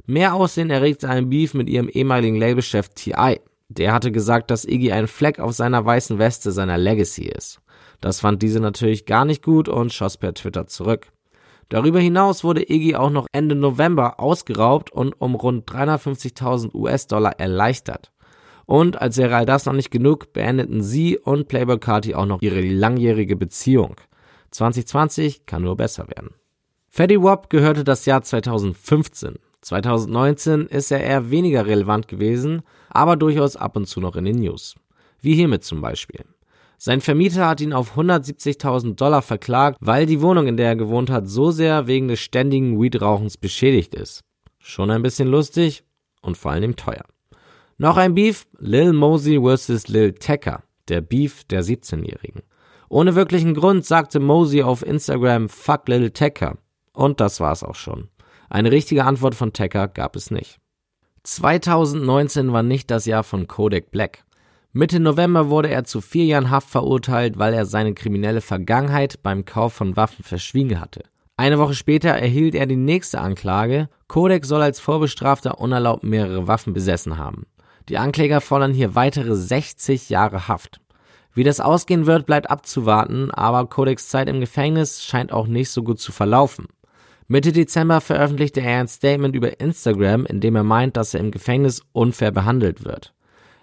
Mehr 0.05 0.33
Aussehen 0.33 0.69
erregte 0.69 1.09
ein 1.09 1.29
Beef 1.29 1.53
mit 1.53 1.69
ihrem 1.69 1.89
ehemaligen 1.89 2.37
Labelchef 2.37 2.89
T.I. 2.89 3.39
Der 3.69 3.93
hatte 3.93 4.11
gesagt, 4.11 4.49
dass 4.51 4.65
Iggy 4.65 4.91
ein 4.91 5.07
Fleck 5.07 5.39
auf 5.39 5.53
seiner 5.53 5.85
weißen 5.85 6.19
Weste 6.19 6.51
seiner 6.51 6.77
Legacy 6.77 7.25
ist. 7.25 7.59
Das 8.01 8.19
fand 8.19 8.41
diese 8.41 8.59
natürlich 8.59 9.05
gar 9.05 9.25
nicht 9.25 9.43
gut 9.43 9.69
und 9.69 9.93
schoss 9.93 10.17
per 10.17 10.33
Twitter 10.33 10.67
zurück. 10.67 11.11
Darüber 11.69 11.99
hinaus 11.99 12.43
wurde 12.43 12.61
Iggy 12.61 12.95
auch 12.95 13.09
noch 13.09 13.27
Ende 13.33 13.55
November 13.55 14.19
ausgeraubt 14.19 14.91
und 14.91 15.19
um 15.19 15.35
rund 15.35 15.69
350.000 15.69 16.73
US-Dollar 16.73 17.39
erleichtert. 17.39 18.11
Und 18.65 19.01
als 19.01 19.17
wäre 19.17 19.35
all 19.35 19.45
das 19.45 19.65
noch 19.65 19.73
nicht 19.73 19.91
genug, 19.91 20.33
beendeten 20.33 20.81
sie 20.81 21.17
und 21.17 21.47
Playboy 21.47 21.79
Carti 21.79 22.15
auch 22.15 22.25
noch 22.25 22.41
ihre 22.41 22.61
langjährige 22.61 23.35
Beziehung. 23.35 23.95
2020 24.51 25.45
kann 25.45 25.63
nur 25.63 25.75
besser 25.75 26.07
werden. 26.07 26.31
Fetty 26.89 27.21
Wap 27.21 27.49
gehörte 27.49 27.83
das 27.83 28.05
Jahr 28.05 28.21
2015. 28.21 29.35
2019 29.61 30.67
ist 30.67 30.91
er 30.91 31.01
eher 31.03 31.31
weniger 31.31 31.65
relevant 31.65 32.07
gewesen, 32.07 32.61
aber 32.89 33.17
durchaus 33.17 33.55
ab 33.55 33.75
und 33.75 33.87
zu 33.87 33.99
noch 33.99 34.15
in 34.15 34.25
den 34.25 34.39
News. 34.39 34.75
Wie 35.21 35.35
hiermit 35.35 35.63
zum 35.63 35.81
Beispiel. 35.81 36.25
Sein 36.77 37.01
Vermieter 37.01 37.47
hat 37.47 37.59
ihn 37.59 37.73
auf 37.73 37.97
170.000 37.97 38.95
Dollar 38.95 39.23
verklagt, 39.23 39.77
weil 39.81 40.05
die 40.05 40.21
Wohnung, 40.21 40.47
in 40.47 40.57
der 40.57 40.67
er 40.67 40.75
gewohnt 40.75 41.09
hat, 41.09 41.27
so 41.27 41.49
sehr 41.49 41.87
wegen 41.87 42.07
des 42.07 42.19
ständigen 42.19 42.79
Weedrauchens 42.79 43.37
beschädigt 43.37 43.95
ist. 43.95 44.21
Schon 44.59 44.91
ein 44.91 45.01
bisschen 45.01 45.27
lustig 45.27 45.83
und 46.21 46.37
vor 46.37 46.51
allem 46.51 46.75
teuer. 46.75 47.05
Noch 47.77 47.97
ein 47.97 48.13
Beef, 48.13 48.45
Lil 48.59 48.93
Mosey 48.93 49.39
vs. 49.39 49.87
Lil 49.87 50.13
Tecca, 50.13 50.63
der 50.87 51.01
Beef 51.01 51.43
der 51.45 51.63
17-Jährigen. 51.63 52.43
Ohne 52.89 53.15
wirklichen 53.15 53.53
Grund 53.53 53.85
sagte 53.85 54.19
Mosey 54.19 54.63
auf 54.63 54.85
Instagram 54.85 55.49
Fuck 55.49 55.87
Lil 55.87 56.11
Tecca. 56.11 56.57
Und 56.93 57.19
das 57.19 57.39
war's 57.39 57.63
auch 57.63 57.75
schon. 57.75 58.09
Eine 58.49 58.71
richtige 58.71 59.03
Antwort 59.03 59.35
von 59.35 59.51
Tacker 59.51 59.87
gab 59.87 60.15
es 60.15 60.31
nicht. 60.31 60.57
2019 61.23 62.53
war 62.53 62.63
nicht 62.63 62.89
das 62.89 63.05
Jahr 63.05 63.23
von 63.23 63.47
Kodak 63.47 63.91
Black. 63.91 64.23
Mitte 64.77 64.99
November 64.99 65.49
wurde 65.49 65.71
er 65.71 65.85
zu 65.85 66.01
vier 66.01 66.25
Jahren 66.25 66.51
Haft 66.51 66.69
verurteilt, 66.69 67.39
weil 67.39 67.51
er 67.51 67.65
seine 67.65 67.95
kriminelle 67.95 68.41
Vergangenheit 68.41 69.23
beim 69.23 69.43
Kauf 69.43 69.73
von 69.73 69.97
Waffen 69.97 70.23
verschwiegen 70.23 70.79
hatte. 70.79 71.01
Eine 71.35 71.57
Woche 71.57 71.73
später 71.73 72.09
erhielt 72.09 72.53
er 72.53 72.67
die 72.67 72.75
nächste 72.75 73.19
Anklage. 73.19 73.89
Kodak 74.07 74.45
soll 74.45 74.61
als 74.61 74.79
Vorbestrafter 74.79 75.59
unerlaubt 75.59 76.03
mehrere 76.03 76.47
Waffen 76.47 76.73
besessen 76.73 77.17
haben. 77.17 77.47
Die 77.89 77.97
Ankläger 77.97 78.39
fordern 78.39 78.71
hier 78.71 78.93
weitere 78.93 79.35
60 79.35 80.09
Jahre 80.09 80.47
Haft. 80.47 80.79
Wie 81.33 81.43
das 81.43 81.59
ausgehen 81.59 82.05
wird, 82.05 82.27
bleibt 82.27 82.51
abzuwarten, 82.51 83.31
aber 83.31 83.65
Kodaks 83.65 84.09
Zeit 84.09 84.29
im 84.29 84.41
Gefängnis 84.41 85.03
scheint 85.03 85.31
auch 85.31 85.47
nicht 85.47 85.71
so 85.71 85.81
gut 85.81 85.99
zu 85.99 86.11
verlaufen. 86.11 86.67
Mitte 87.27 87.51
Dezember 87.51 87.99
veröffentlichte 87.99 88.61
er 88.61 88.81
ein 88.81 88.87
Statement 88.87 89.35
über 89.35 89.59
Instagram, 89.59 90.27
in 90.27 90.39
dem 90.39 90.55
er 90.55 90.63
meint, 90.63 90.97
dass 90.97 91.15
er 91.15 91.21
im 91.21 91.31
Gefängnis 91.31 91.81
unfair 91.93 92.29
behandelt 92.29 92.85
wird. 92.85 93.15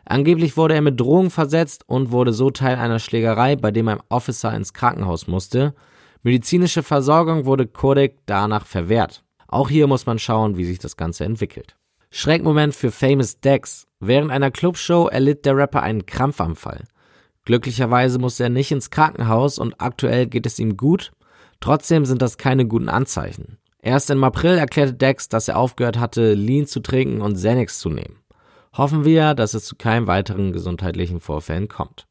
Angeblich 0.04 0.56
wurde 0.56 0.75
er 0.75 0.82
mit 0.82 1.00
Drohungen 1.00 1.30
versetzt 1.30 1.84
und 1.87 2.12
wurde 2.12 2.32
so 2.32 2.50
Teil 2.50 2.76
einer 2.76 2.99
Schlägerei, 2.99 3.56
bei 3.56 3.70
dem 3.70 3.88
ein 3.88 4.00
Officer 4.08 4.54
ins 4.54 4.75
Krankenhaus 4.75 5.26
musste. 5.26 5.75
Medizinische 6.23 6.82
Versorgung 6.82 7.46
wurde 7.46 7.66
Kodak 7.66 8.12
danach 8.26 8.66
verwehrt. 8.66 9.25
Auch 9.49 9.68
hier 9.68 9.87
muss 9.87 10.06
man 10.06 10.18
schauen, 10.18 10.56
wie 10.56 10.64
sich 10.64 10.78
das 10.78 10.96
Ganze 10.96 11.25
entwickelt. 11.25 11.76
Schreckmoment 12.11 12.75
für 12.75 12.90
Famous 12.90 13.40
Dex. 13.40 13.87
Während 13.99 14.30
einer 14.30 14.50
Clubshow 14.50 15.08
erlitt 15.08 15.44
der 15.44 15.56
Rapper 15.56 15.82
einen 15.82 16.06
Krampfanfall. 16.06 16.84
Glücklicherweise 17.44 18.18
musste 18.18 18.44
er 18.44 18.50
nicht 18.50 18.73
ins 18.73 18.90
Krankenhaus 18.90 19.58
und 19.58 19.80
aktuell 19.80 20.26
geht 20.26 20.46
es 20.46 20.58
ihm 20.58 20.76
gut. 20.76 21.12
Trotzdem 21.61 22.04
sind 22.04 22.23
das 22.23 22.38
keine 22.38 22.66
guten 22.66 22.88
Anzeichen. 22.88 23.58
Erst 23.80 24.11
im 24.11 24.25
April 24.25 24.56
erklärte 24.56 24.94
Dex, 24.94 25.28
dass 25.28 25.49
er 25.49 25.58
aufgehört 25.58 25.99
hatte, 25.99 26.34
Lean 26.34 26.66
zu 26.66 26.80
trinken 26.80 27.20
und 27.20 27.34
Xanax 27.34 27.78
zu 27.80 27.90
nehmen. 27.90 28.24
Hoffen 28.76 29.04
wir, 29.04 29.35
dass 29.35 29.54
es 29.54 29.64
zu 29.64 29.76
keinem 29.76 30.07
weiteren 30.07 30.52
gesundheitlichen 30.52 31.21
Vorfällen 31.21 31.69
kommt. 31.69 32.07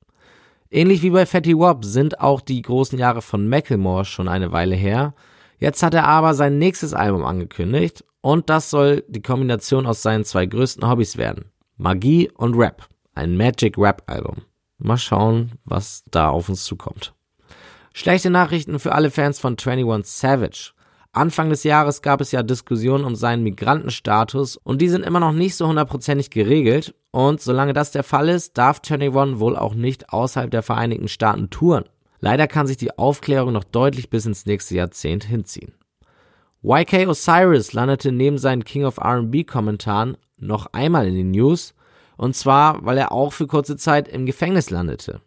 Ähnlich 0.72 1.02
wie 1.02 1.10
bei 1.10 1.26
Fatty 1.26 1.58
Wap 1.58 1.84
sind 1.86 2.20
auch 2.20 2.42
die 2.42 2.62
großen 2.62 2.98
Jahre 2.98 3.22
von 3.22 3.48
Macklemore 3.48 4.06
schon 4.06 4.28
eine 4.28 4.52
Weile 4.52 4.76
her. 4.76 5.14
Jetzt 5.60 5.84
hat 5.84 5.94
er 5.94 6.08
aber 6.08 6.34
sein 6.34 6.58
nächstes 6.58 6.94
Album 6.94 7.26
angekündigt 7.26 8.04
und 8.22 8.50
das 8.50 8.70
soll 8.70 9.04
die 9.08 9.22
Kombination 9.22 9.86
aus 9.86 10.02
seinen 10.02 10.26
zwei 10.26 10.46
größten 10.46 10.90
Hobbys 10.90 11.18
werden. 11.18 11.52
Magie 11.78 12.32
und 12.36 12.56
Rap. 12.56 12.88
Ein 13.14 13.38
Magic 13.38 13.78
Rap 13.78 14.04
Album. 14.08 14.44
Mal 14.78 14.98
schauen, 14.98 15.52
was 15.66 16.04
da 16.10 16.30
auf 16.30 16.50
uns 16.50 16.64
zukommt. 16.64 17.14
Schlechte 17.94 18.30
Nachrichten 18.30 18.80
für 18.80 18.94
alle 18.94 19.12
Fans 19.12 19.40
von 19.40 19.56
21 19.58 20.12
Savage. 20.12 20.73
Anfang 21.16 21.52
des 21.52 21.64
Jahres 21.64 22.02
gab 22.02 22.22
es 22.22 22.32
ja 22.32 22.42
Diskussionen 22.42 23.06
um 23.06 23.16
seinen 23.16 23.44
Migrantenstatus 23.44 24.58
und 24.58 24.82
die 24.82 24.90
sind 24.90 25.06
immer 25.06 25.20
noch 25.20 25.32
nicht 25.32 25.56
so 25.56 25.68
hundertprozentig 25.68 26.32
geregelt. 26.32 26.96
Und 27.12 27.40
solange 27.40 27.74
das 27.74 27.92
der 27.92 28.04
Fall 28.04 28.30
ist, 28.30 28.58
darf 28.58 28.82
21 28.84 29.40
wohl 29.40 29.56
auch 29.56 29.76
nicht 29.76 30.10
außerhalb 30.10 30.50
der 30.50 30.64
Vereinigten 30.64 31.08
Staaten 31.08 31.52
touren. 31.52 31.86
Leider 32.20 32.48
kann 32.48 32.66
sich 32.66 32.78
die 32.78 32.98
Aufklärung 32.98 33.54
noch 33.54 33.64
deutlich 33.64 34.10
bis 34.10 34.26
ins 34.26 34.48
nächste 34.48 34.76
Jahrzehnt 34.76 35.26
hinziehen. 35.26 35.74
YK 36.64 37.08
Osiris 37.08 37.74
landete 37.74 38.12
neben 38.12 38.40
seinen 38.40 38.64
King 38.64 38.86
of 38.86 38.98
R&B 38.98 39.44
Kommentaren 39.44 40.18
noch 40.38 40.68
einmal 40.74 41.08
in 41.08 41.16
den 41.16 41.32
News, 41.32 41.76
und 42.18 42.36
zwar, 42.36 42.84
weil 42.86 42.98
er 42.98 43.12
auch 43.12 43.34
für 43.34 43.46
kurze 43.46 43.78
Zeit 43.78 44.08
im 44.08 44.26
Gefängnis 44.26 44.72
landete. 44.72 45.22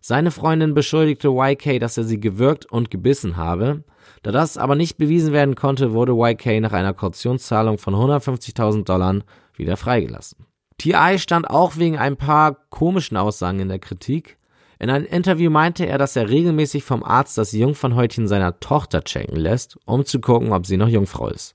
Seine 0.00 0.30
Freundin 0.30 0.74
beschuldigte 0.74 1.28
YK, 1.28 1.78
dass 1.80 1.96
er 1.96 2.04
sie 2.04 2.20
gewürgt 2.20 2.66
und 2.66 2.90
gebissen 2.90 3.36
habe. 3.36 3.84
Da 4.22 4.32
das 4.32 4.58
aber 4.58 4.74
nicht 4.74 4.98
bewiesen 4.98 5.32
werden 5.32 5.54
konnte, 5.54 5.92
wurde 5.92 6.12
YK 6.12 6.60
nach 6.60 6.72
einer 6.72 6.92
Kautionszahlung 6.92 7.78
von 7.78 7.94
150.000 7.94 8.84
Dollar 8.84 9.20
wieder 9.54 9.76
freigelassen. 9.76 10.46
TI 10.78 11.18
stand 11.18 11.48
auch 11.48 11.76
wegen 11.76 11.98
ein 11.98 12.16
paar 12.16 12.56
komischen 12.70 13.16
Aussagen 13.16 13.60
in 13.60 13.68
der 13.68 13.78
Kritik. 13.78 14.38
In 14.78 14.88
einem 14.88 15.04
Interview 15.04 15.50
meinte 15.50 15.86
er, 15.86 15.98
dass 15.98 16.16
er 16.16 16.30
regelmäßig 16.30 16.84
vom 16.84 17.04
Arzt 17.04 17.36
das 17.36 17.52
Jungfernhäutchen 17.52 18.26
seiner 18.26 18.60
Tochter 18.60 19.02
checken 19.02 19.36
lässt, 19.36 19.78
um 19.84 20.06
zu 20.06 20.20
gucken, 20.20 20.52
ob 20.52 20.64
sie 20.64 20.78
noch 20.78 20.88
Jungfrau 20.88 21.28
ist. 21.28 21.54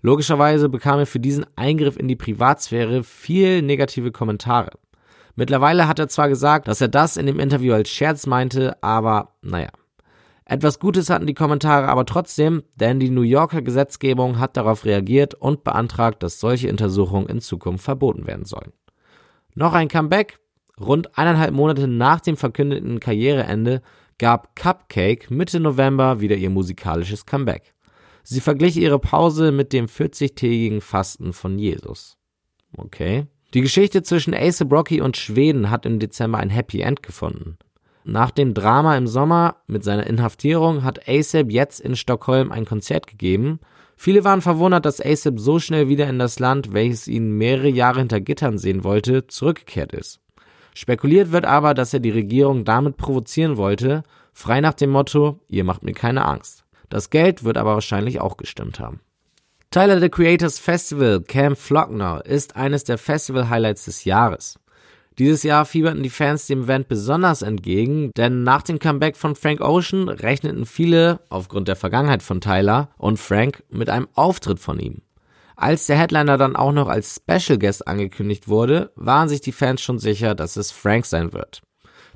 Logischerweise 0.00 0.68
bekam 0.68 1.00
er 1.00 1.06
für 1.06 1.20
diesen 1.20 1.46
Eingriff 1.56 1.96
in 1.96 2.08
die 2.08 2.16
Privatsphäre 2.16 3.02
viel 3.04 3.62
negative 3.62 4.12
Kommentare. 4.12 4.70
Mittlerweile 5.34 5.88
hat 5.88 5.98
er 5.98 6.08
zwar 6.08 6.28
gesagt, 6.28 6.68
dass 6.68 6.80
er 6.80 6.88
das 6.88 7.16
in 7.16 7.26
dem 7.26 7.40
Interview 7.40 7.72
als 7.72 7.88
Scherz 7.88 8.26
meinte, 8.26 8.80
aber 8.82 9.34
naja. 9.42 9.70
Etwas 10.52 10.78
Gutes 10.78 11.08
hatten 11.08 11.26
die 11.26 11.32
Kommentare 11.32 11.88
aber 11.88 12.04
trotzdem, 12.04 12.62
denn 12.76 13.00
die 13.00 13.08
New 13.08 13.22
Yorker 13.22 13.62
Gesetzgebung 13.62 14.38
hat 14.38 14.58
darauf 14.58 14.84
reagiert 14.84 15.32
und 15.32 15.64
beantragt, 15.64 16.22
dass 16.22 16.40
solche 16.40 16.68
Untersuchungen 16.68 17.26
in 17.30 17.40
Zukunft 17.40 17.82
verboten 17.82 18.26
werden 18.26 18.44
sollen. 18.44 18.74
Noch 19.54 19.72
ein 19.72 19.88
Comeback. 19.88 20.40
Rund 20.78 21.16
eineinhalb 21.16 21.54
Monate 21.54 21.88
nach 21.88 22.20
dem 22.20 22.36
verkündeten 22.36 23.00
Karriereende 23.00 23.80
gab 24.18 24.54
Cupcake 24.54 25.30
Mitte 25.30 25.58
November 25.58 26.20
wieder 26.20 26.36
ihr 26.36 26.50
musikalisches 26.50 27.24
Comeback. 27.24 27.72
Sie 28.22 28.40
verglich 28.40 28.76
ihre 28.76 28.98
Pause 28.98 29.52
mit 29.52 29.72
dem 29.72 29.86
40-tägigen 29.86 30.82
Fasten 30.82 31.32
von 31.32 31.58
Jesus. 31.58 32.18
Okay. 32.76 33.26
Die 33.54 33.62
Geschichte 33.62 34.02
zwischen 34.02 34.34
Ace 34.34 34.66
Rocky 34.70 35.00
und 35.00 35.16
Schweden 35.16 35.70
hat 35.70 35.86
im 35.86 35.98
Dezember 35.98 36.36
ein 36.36 36.50
Happy 36.50 36.82
End 36.82 37.02
gefunden. 37.02 37.56
Nach 38.04 38.30
dem 38.30 38.52
Drama 38.54 38.96
im 38.96 39.06
Sommer 39.06 39.56
mit 39.66 39.84
seiner 39.84 40.06
Inhaftierung 40.06 40.82
hat 40.82 41.08
ASAP 41.08 41.50
jetzt 41.50 41.80
in 41.80 41.94
Stockholm 41.94 42.50
ein 42.50 42.64
Konzert 42.64 43.06
gegeben. 43.06 43.60
Viele 43.96 44.24
waren 44.24 44.42
verwundert, 44.42 44.84
dass 44.84 45.04
ASAP 45.04 45.38
so 45.38 45.58
schnell 45.60 45.88
wieder 45.88 46.08
in 46.08 46.18
das 46.18 46.40
Land, 46.40 46.72
welches 46.72 47.06
ihn 47.06 47.36
mehrere 47.38 47.68
Jahre 47.68 48.00
hinter 48.00 48.20
Gittern 48.20 48.58
sehen 48.58 48.82
wollte, 48.82 49.28
zurückgekehrt 49.28 49.92
ist. 49.92 50.20
Spekuliert 50.74 51.30
wird 51.30 51.44
aber, 51.44 51.74
dass 51.74 51.94
er 51.94 52.00
die 52.00 52.10
Regierung 52.10 52.64
damit 52.64 52.96
provozieren 52.96 53.56
wollte, 53.56 54.02
frei 54.32 54.60
nach 54.60 54.74
dem 54.74 54.90
Motto, 54.90 55.38
ihr 55.48 55.64
macht 55.64 55.84
mir 55.84 55.92
keine 55.92 56.24
Angst. 56.24 56.64
Das 56.88 57.10
Geld 57.10 57.44
wird 57.44 57.56
aber 57.56 57.74
wahrscheinlich 57.74 58.20
auch 58.20 58.36
gestimmt 58.36 58.80
haben. 58.80 59.00
Tyler 59.70 60.00
the 60.00 60.08
Creators 60.08 60.58
Festival 60.58 61.22
Camp 61.22 61.56
Flockner 61.56 62.24
ist 62.26 62.56
eines 62.56 62.84
der 62.84 62.98
Festival-Highlights 62.98 63.86
des 63.86 64.04
Jahres. 64.04 64.58
Dieses 65.18 65.42
Jahr 65.42 65.66
fieberten 65.66 66.02
die 66.02 66.10
Fans 66.10 66.46
dem 66.46 66.64
Event 66.64 66.88
besonders 66.88 67.42
entgegen, 67.42 68.12
denn 68.16 68.44
nach 68.44 68.62
dem 68.62 68.78
Comeback 68.78 69.16
von 69.16 69.34
Frank 69.36 69.60
Ocean 69.60 70.08
rechneten 70.08 70.64
viele, 70.64 71.20
aufgrund 71.28 71.68
der 71.68 71.76
Vergangenheit 71.76 72.22
von 72.22 72.40
Tyler 72.40 72.88
und 72.96 73.18
Frank, 73.18 73.62
mit 73.68 73.90
einem 73.90 74.08
Auftritt 74.14 74.58
von 74.58 74.78
ihm. 74.78 75.02
Als 75.54 75.86
der 75.86 75.98
Headliner 75.98 76.38
dann 76.38 76.56
auch 76.56 76.72
noch 76.72 76.88
als 76.88 77.20
Special 77.20 77.58
Guest 77.58 77.86
angekündigt 77.86 78.48
wurde, 78.48 78.90
waren 78.96 79.28
sich 79.28 79.42
die 79.42 79.52
Fans 79.52 79.82
schon 79.82 79.98
sicher, 79.98 80.34
dass 80.34 80.56
es 80.56 80.70
Frank 80.70 81.04
sein 81.04 81.32
wird. 81.32 81.60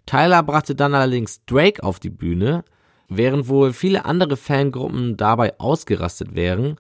Tyler 0.07 0.43
brachte 0.43 0.75
dann 0.75 0.95
allerdings 0.95 1.45
Drake 1.45 1.83
auf 1.83 2.01
die 2.01 2.11
Bühne, 2.11 2.65
während 3.09 3.49
wohl 3.49 3.73
viele 3.73 4.05
andere 4.05 4.37
Fangruppen 4.37 5.17
dabei 5.17 5.59
ausgerastet 5.61 6.35
wären, 6.35 6.77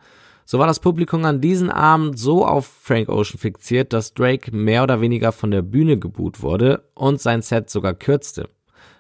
so 0.47 0.61
war 0.61 0.69
das 0.69 0.81
Publikum 0.81 1.25
an 1.25 1.41
diesem 1.41 1.71
Abend 1.71 2.19
so 2.19 2.47
auf 2.47 2.67
Frank 2.67 3.09
Ocean 3.09 3.39
fixiert, 3.39 3.93
dass 3.93 4.15
Drake 4.15 4.55
mehr 4.57 4.85
oder 4.85 5.01
weniger 5.01 5.33
von 5.33 5.51
der 5.51 5.63
Bühne 5.63 5.99
geboot 5.99 6.41
wurde 6.41 6.85
und 6.95 7.21
sein 7.21 7.43
Set 7.43 7.69
sogar 7.69 7.95
kürzte. 7.95 8.49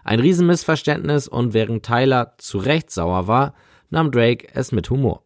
Ein 0.02 0.20
Riesenmissverständnis 0.20 1.28
und 1.28 1.54
während 1.54 1.86
Tyler 1.86 2.34
zu 2.38 2.58
Recht 2.58 2.90
sauer 2.90 3.28
war, 3.28 3.54
nahm 3.90 4.10
Drake 4.10 4.48
es 4.54 4.72
mit 4.72 4.90
Humor. 4.90 5.22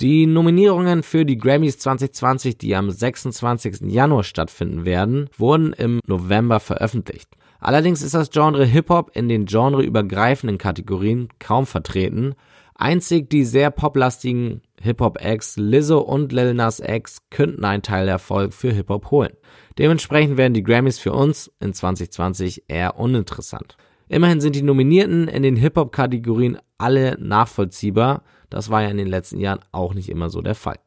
Die 0.00 0.24
Nominierungen 0.24 1.02
für 1.02 1.26
die 1.26 1.36
Grammys 1.36 1.78
2020, 1.78 2.56
die 2.56 2.74
am 2.74 2.90
26. 2.90 3.82
Januar 3.82 4.24
stattfinden 4.24 4.86
werden, 4.86 5.28
wurden 5.36 5.74
im 5.74 6.00
November 6.06 6.58
veröffentlicht. 6.58 7.28
Allerdings 7.58 8.00
ist 8.00 8.14
das 8.14 8.30
Genre 8.30 8.64
Hip-Hop 8.64 9.10
in 9.14 9.28
den 9.28 9.44
genreübergreifenden 9.44 10.56
Kategorien 10.56 11.28
kaum 11.38 11.66
vertreten. 11.66 12.34
Einzig 12.80 13.28
die 13.28 13.44
sehr 13.44 13.70
poplastigen 13.70 14.62
Hip-Hop-Acts 14.80 15.56
Lizzo 15.58 15.98
und 15.98 16.32
Lil 16.32 16.54
Nas 16.54 16.80
X 16.80 17.18
könnten 17.28 17.64
einen 17.64 17.82
Teil 17.82 18.06
der 18.06 18.14
Erfolg 18.14 18.54
für 18.54 18.72
Hip-Hop 18.72 19.10
holen. 19.10 19.34
Dementsprechend 19.78 20.38
werden 20.38 20.54
die 20.54 20.62
Grammys 20.62 20.98
für 20.98 21.12
uns 21.12 21.52
in 21.60 21.74
2020 21.74 22.64
eher 22.68 22.98
uninteressant. 22.98 23.76
Immerhin 24.08 24.40
sind 24.40 24.56
die 24.56 24.62
Nominierten 24.62 25.28
in 25.28 25.42
den 25.42 25.56
Hip-Hop-Kategorien 25.56 26.56
alle 26.78 27.18
nachvollziehbar. 27.20 28.22
Das 28.48 28.70
war 28.70 28.82
ja 28.82 28.88
in 28.88 28.96
den 28.96 29.08
letzten 29.08 29.40
Jahren 29.40 29.60
auch 29.72 29.92
nicht 29.92 30.08
immer 30.08 30.30
so 30.30 30.40
der 30.40 30.54
Fall. 30.54 30.78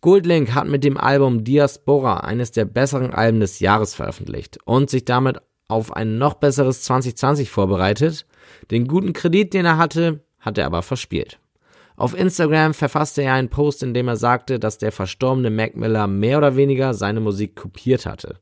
Goldlink 0.00 0.52
hat 0.52 0.66
mit 0.66 0.82
dem 0.82 0.96
Album 0.96 1.44
Diaspora 1.44 2.20
eines 2.20 2.50
der 2.50 2.64
besseren 2.64 3.12
Alben 3.12 3.38
des 3.38 3.60
Jahres 3.60 3.94
veröffentlicht 3.94 4.58
und 4.64 4.90
sich 4.90 5.04
damit 5.04 5.38
auf 5.68 5.94
ein 5.94 6.18
noch 6.18 6.34
besseres 6.34 6.82
2020 6.82 7.50
vorbereitet. 7.50 8.26
Den 8.72 8.88
guten 8.88 9.12
Kredit, 9.12 9.54
den 9.54 9.66
er 9.66 9.78
hatte, 9.78 10.24
hat 10.40 10.58
er 10.58 10.66
aber 10.66 10.82
verspielt. 10.82 11.38
Auf 11.96 12.18
Instagram 12.18 12.72
verfasste 12.72 13.22
er 13.22 13.34
einen 13.34 13.50
Post, 13.50 13.82
in 13.82 13.92
dem 13.92 14.08
er 14.08 14.16
sagte, 14.16 14.58
dass 14.58 14.78
der 14.78 14.90
verstorbene 14.90 15.50
Mac 15.50 15.76
Miller 15.76 16.06
mehr 16.06 16.38
oder 16.38 16.56
weniger 16.56 16.94
seine 16.94 17.20
Musik 17.20 17.56
kopiert 17.56 18.06
hatte. 18.06 18.38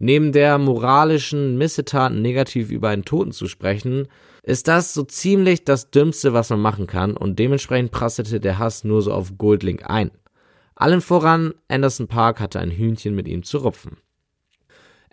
Neben 0.00 0.32
der 0.32 0.58
moralischen 0.58 1.56
Missetat 1.56 2.12
negativ 2.12 2.70
über 2.70 2.88
einen 2.88 3.04
Toten 3.04 3.32
zu 3.32 3.46
sprechen, 3.46 4.08
ist 4.42 4.68
das 4.68 4.92
so 4.92 5.04
ziemlich 5.04 5.64
das 5.64 5.90
Dümmste, 5.90 6.32
was 6.32 6.50
man 6.50 6.60
machen 6.60 6.86
kann 6.86 7.16
und 7.16 7.38
dementsprechend 7.38 7.92
prasselte 7.92 8.40
der 8.40 8.58
Hass 8.58 8.84
nur 8.84 9.02
so 9.02 9.12
auf 9.12 9.38
Goldlink 9.38 9.88
ein. 9.88 10.10
Allen 10.74 11.00
voran, 11.00 11.54
Anderson 11.68 12.08
Park 12.08 12.40
hatte 12.40 12.58
ein 12.58 12.72
Hühnchen 12.72 13.14
mit 13.14 13.28
ihm 13.28 13.44
zu 13.44 13.58
rupfen. 13.58 13.98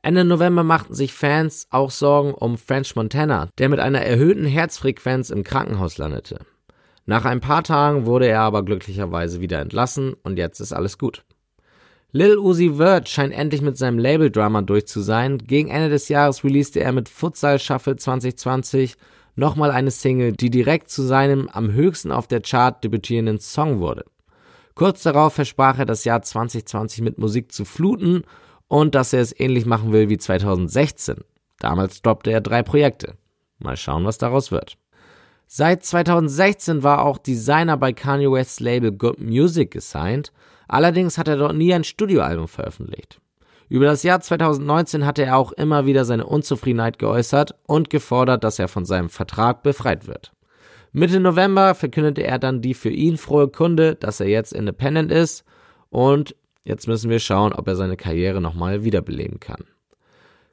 Ende 0.03 0.25
November 0.25 0.63
machten 0.63 0.95
sich 0.95 1.13
Fans 1.13 1.67
auch 1.69 1.91
Sorgen 1.91 2.33
um 2.33 2.57
French 2.57 2.95
Montana, 2.95 3.49
der 3.59 3.69
mit 3.69 3.79
einer 3.79 4.01
erhöhten 4.01 4.45
Herzfrequenz 4.45 5.29
im 5.29 5.43
Krankenhaus 5.43 5.99
landete. 5.99 6.39
Nach 7.05 7.23
ein 7.25 7.39
paar 7.39 7.63
Tagen 7.63 8.07
wurde 8.07 8.27
er 8.27 8.41
aber 8.41 8.63
glücklicherweise 8.63 9.41
wieder 9.41 9.59
entlassen 9.59 10.15
und 10.23 10.37
jetzt 10.37 10.59
ist 10.59 10.73
alles 10.73 10.97
gut. 10.97 11.23
Lil 12.13 12.37
Uzi 12.39 12.77
Vert 12.77 13.09
scheint 13.09 13.33
endlich 13.33 13.61
mit 13.61 13.77
seinem 13.77 13.99
Label-Drama 13.99 14.63
durch 14.63 14.87
zu 14.87 15.01
sein. 15.01 15.37
Gegen 15.37 15.69
Ende 15.69 15.89
des 15.89 16.09
Jahres 16.09 16.43
releaste 16.43 16.79
er 16.79 16.91
mit 16.91 17.07
Futsal 17.07 17.59
Shuffle 17.59 17.95
2020 17.95 18.95
nochmal 19.35 19.71
eine 19.71 19.91
Single, 19.91 20.33
die 20.33 20.49
direkt 20.49 20.89
zu 20.89 21.03
seinem 21.03 21.47
am 21.47 21.71
höchsten 21.73 22.11
auf 22.11 22.27
der 22.27 22.41
Chart 22.41 22.83
debütierenden 22.83 23.39
Song 23.39 23.79
wurde. 23.79 24.05
Kurz 24.73 25.03
darauf 25.03 25.33
versprach 25.33 25.77
er 25.79 25.85
das 25.85 26.05
Jahr 26.05 26.21
2020 26.21 27.01
mit 27.01 27.17
Musik 27.17 27.51
zu 27.51 27.65
fluten 27.65 28.23
und 28.71 28.95
dass 28.95 29.11
er 29.11 29.19
es 29.19 29.37
ähnlich 29.37 29.65
machen 29.65 29.91
will 29.91 30.07
wie 30.07 30.17
2016. 30.17 31.25
Damals 31.59 32.01
droppte 32.01 32.31
er 32.31 32.39
drei 32.39 32.63
Projekte. 32.63 33.15
Mal 33.59 33.75
schauen, 33.75 34.05
was 34.05 34.17
daraus 34.17 34.49
wird. 34.49 34.77
Seit 35.45 35.83
2016 35.83 36.81
war 36.81 37.03
auch 37.03 37.17
Designer 37.17 37.75
bei 37.75 37.91
Kanye 37.91 38.31
West's 38.31 38.61
Label 38.61 38.93
Good 38.93 39.19
Music 39.19 39.71
gesigned, 39.71 40.31
allerdings 40.69 41.17
hat 41.17 41.27
er 41.27 41.35
dort 41.35 41.53
nie 41.53 41.73
ein 41.73 41.83
Studioalbum 41.83 42.47
veröffentlicht. 42.47 43.19
Über 43.67 43.87
das 43.87 44.03
Jahr 44.03 44.21
2019 44.21 45.05
hatte 45.05 45.25
er 45.25 45.35
auch 45.35 45.51
immer 45.51 45.85
wieder 45.85 46.05
seine 46.05 46.25
Unzufriedenheit 46.25 46.97
geäußert 46.97 47.55
und 47.67 47.89
gefordert, 47.89 48.45
dass 48.45 48.57
er 48.57 48.69
von 48.69 48.85
seinem 48.85 49.09
Vertrag 49.09 49.63
befreit 49.63 50.07
wird. 50.07 50.31
Mitte 50.93 51.19
November 51.19 51.75
verkündete 51.75 52.23
er 52.23 52.39
dann 52.39 52.61
die 52.61 52.73
für 52.73 52.89
ihn 52.89 53.17
frohe 53.17 53.49
Kunde, 53.49 53.95
dass 53.95 54.21
er 54.21 54.27
jetzt 54.27 54.53
independent 54.53 55.11
ist 55.11 55.43
und 55.89 56.37
jetzt 56.63 56.87
müssen 56.87 57.09
wir 57.09 57.19
schauen, 57.19 57.53
ob 57.53 57.67
er 57.67 57.75
seine 57.75 57.97
Karriere 57.97 58.41
nochmal 58.41 58.83
wiederbeleben 58.83 59.39
kann. 59.39 59.63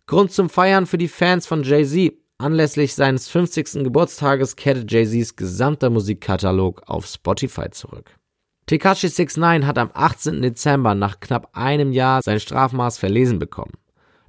Grund 0.06 0.32
zum 0.32 0.48
Feiern 0.48 0.86
für 0.86 0.98
die 0.98 1.08
Fans 1.08 1.46
von 1.46 1.62
Jay-Z. 1.62 2.14
Anlässlich 2.38 2.94
seines 2.94 3.28
50. 3.28 3.84
Geburtstages 3.84 4.56
kehrte 4.56 4.84
Jay-Z's 4.88 5.36
gesamter 5.36 5.90
Musikkatalog 5.90 6.82
auf 6.86 7.06
Spotify 7.06 7.68
zurück. 7.70 8.14
Tekashi 8.66 9.08
69 9.08 9.66
hat 9.66 9.78
am 9.78 9.90
18. 9.92 10.42
Dezember 10.42 10.94
nach 10.94 11.20
knapp 11.20 11.50
einem 11.54 11.90
Jahr 11.90 12.22
sein 12.22 12.38
Strafmaß 12.38 12.98
verlesen 12.98 13.38
bekommen. 13.38 13.72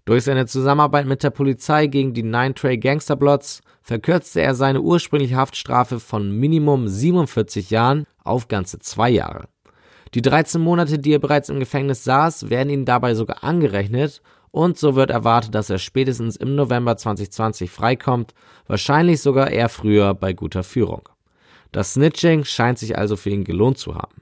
Durch 0.05 0.23
seine 0.23 0.47
Zusammenarbeit 0.47 1.05
mit 1.05 1.23
der 1.23 1.29
Polizei 1.29 1.87
gegen 1.87 2.13
die 2.13 2.23
Nine 2.23 2.55
Tray 2.55 2.77
Gangsterblots 2.77 3.61
verkürzte 3.83 4.41
er 4.41 4.55
seine 4.55 4.81
ursprüngliche 4.81 5.35
Haftstrafe 5.35 5.99
von 5.99 6.31
Minimum 6.31 6.87
47 6.87 7.69
Jahren 7.69 8.05
auf 8.23 8.47
ganze 8.47 8.79
zwei 8.79 9.09
Jahre. 9.09 9.49
Die 10.13 10.21
13 10.21 10.59
Monate, 10.59 10.97
die 10.97 11.13
er 11.13 11.19
bereits 11.19 11.49
im 11.49 11.59
Gefängnis 11.59 12.03
saß, 12.03 12.49
werden 12.49 12.69
ihm 12.69 12.85
dabei 12.85 13.13
sogar 13.13 13.43
angerechnet 13.43 14.21
und 14.51 14.77
so 14.77 14.95
wird 14.95 15.11
erwartet, 15.11 15.53
dass 15.53 15.69
er 15.69 15.77
spätestens 15.77 16.35
im 16.35 16.55
November 16.55 16.97
2020 16.97 17.69
freikommt, 17.69 18.33
wahrscheinlich 18.67 19.21
sogar 19.21 19.51
eher 19.51 19.69
früher 19.69 20.13
bei 20.15 20.33
guter 20.33 20.63
Führung. 20.63 21.07
Das 21.71 21.93
Snitching 21.93 22.45
scheint 22.45 22.79
sich 22.79 22.97
also 22.97 23.15
für 23.15 23.29
ihn 23.29 23.43
gelohnt 23.43 23.77
zu 23.77 23.93
haben. 23.95 24.21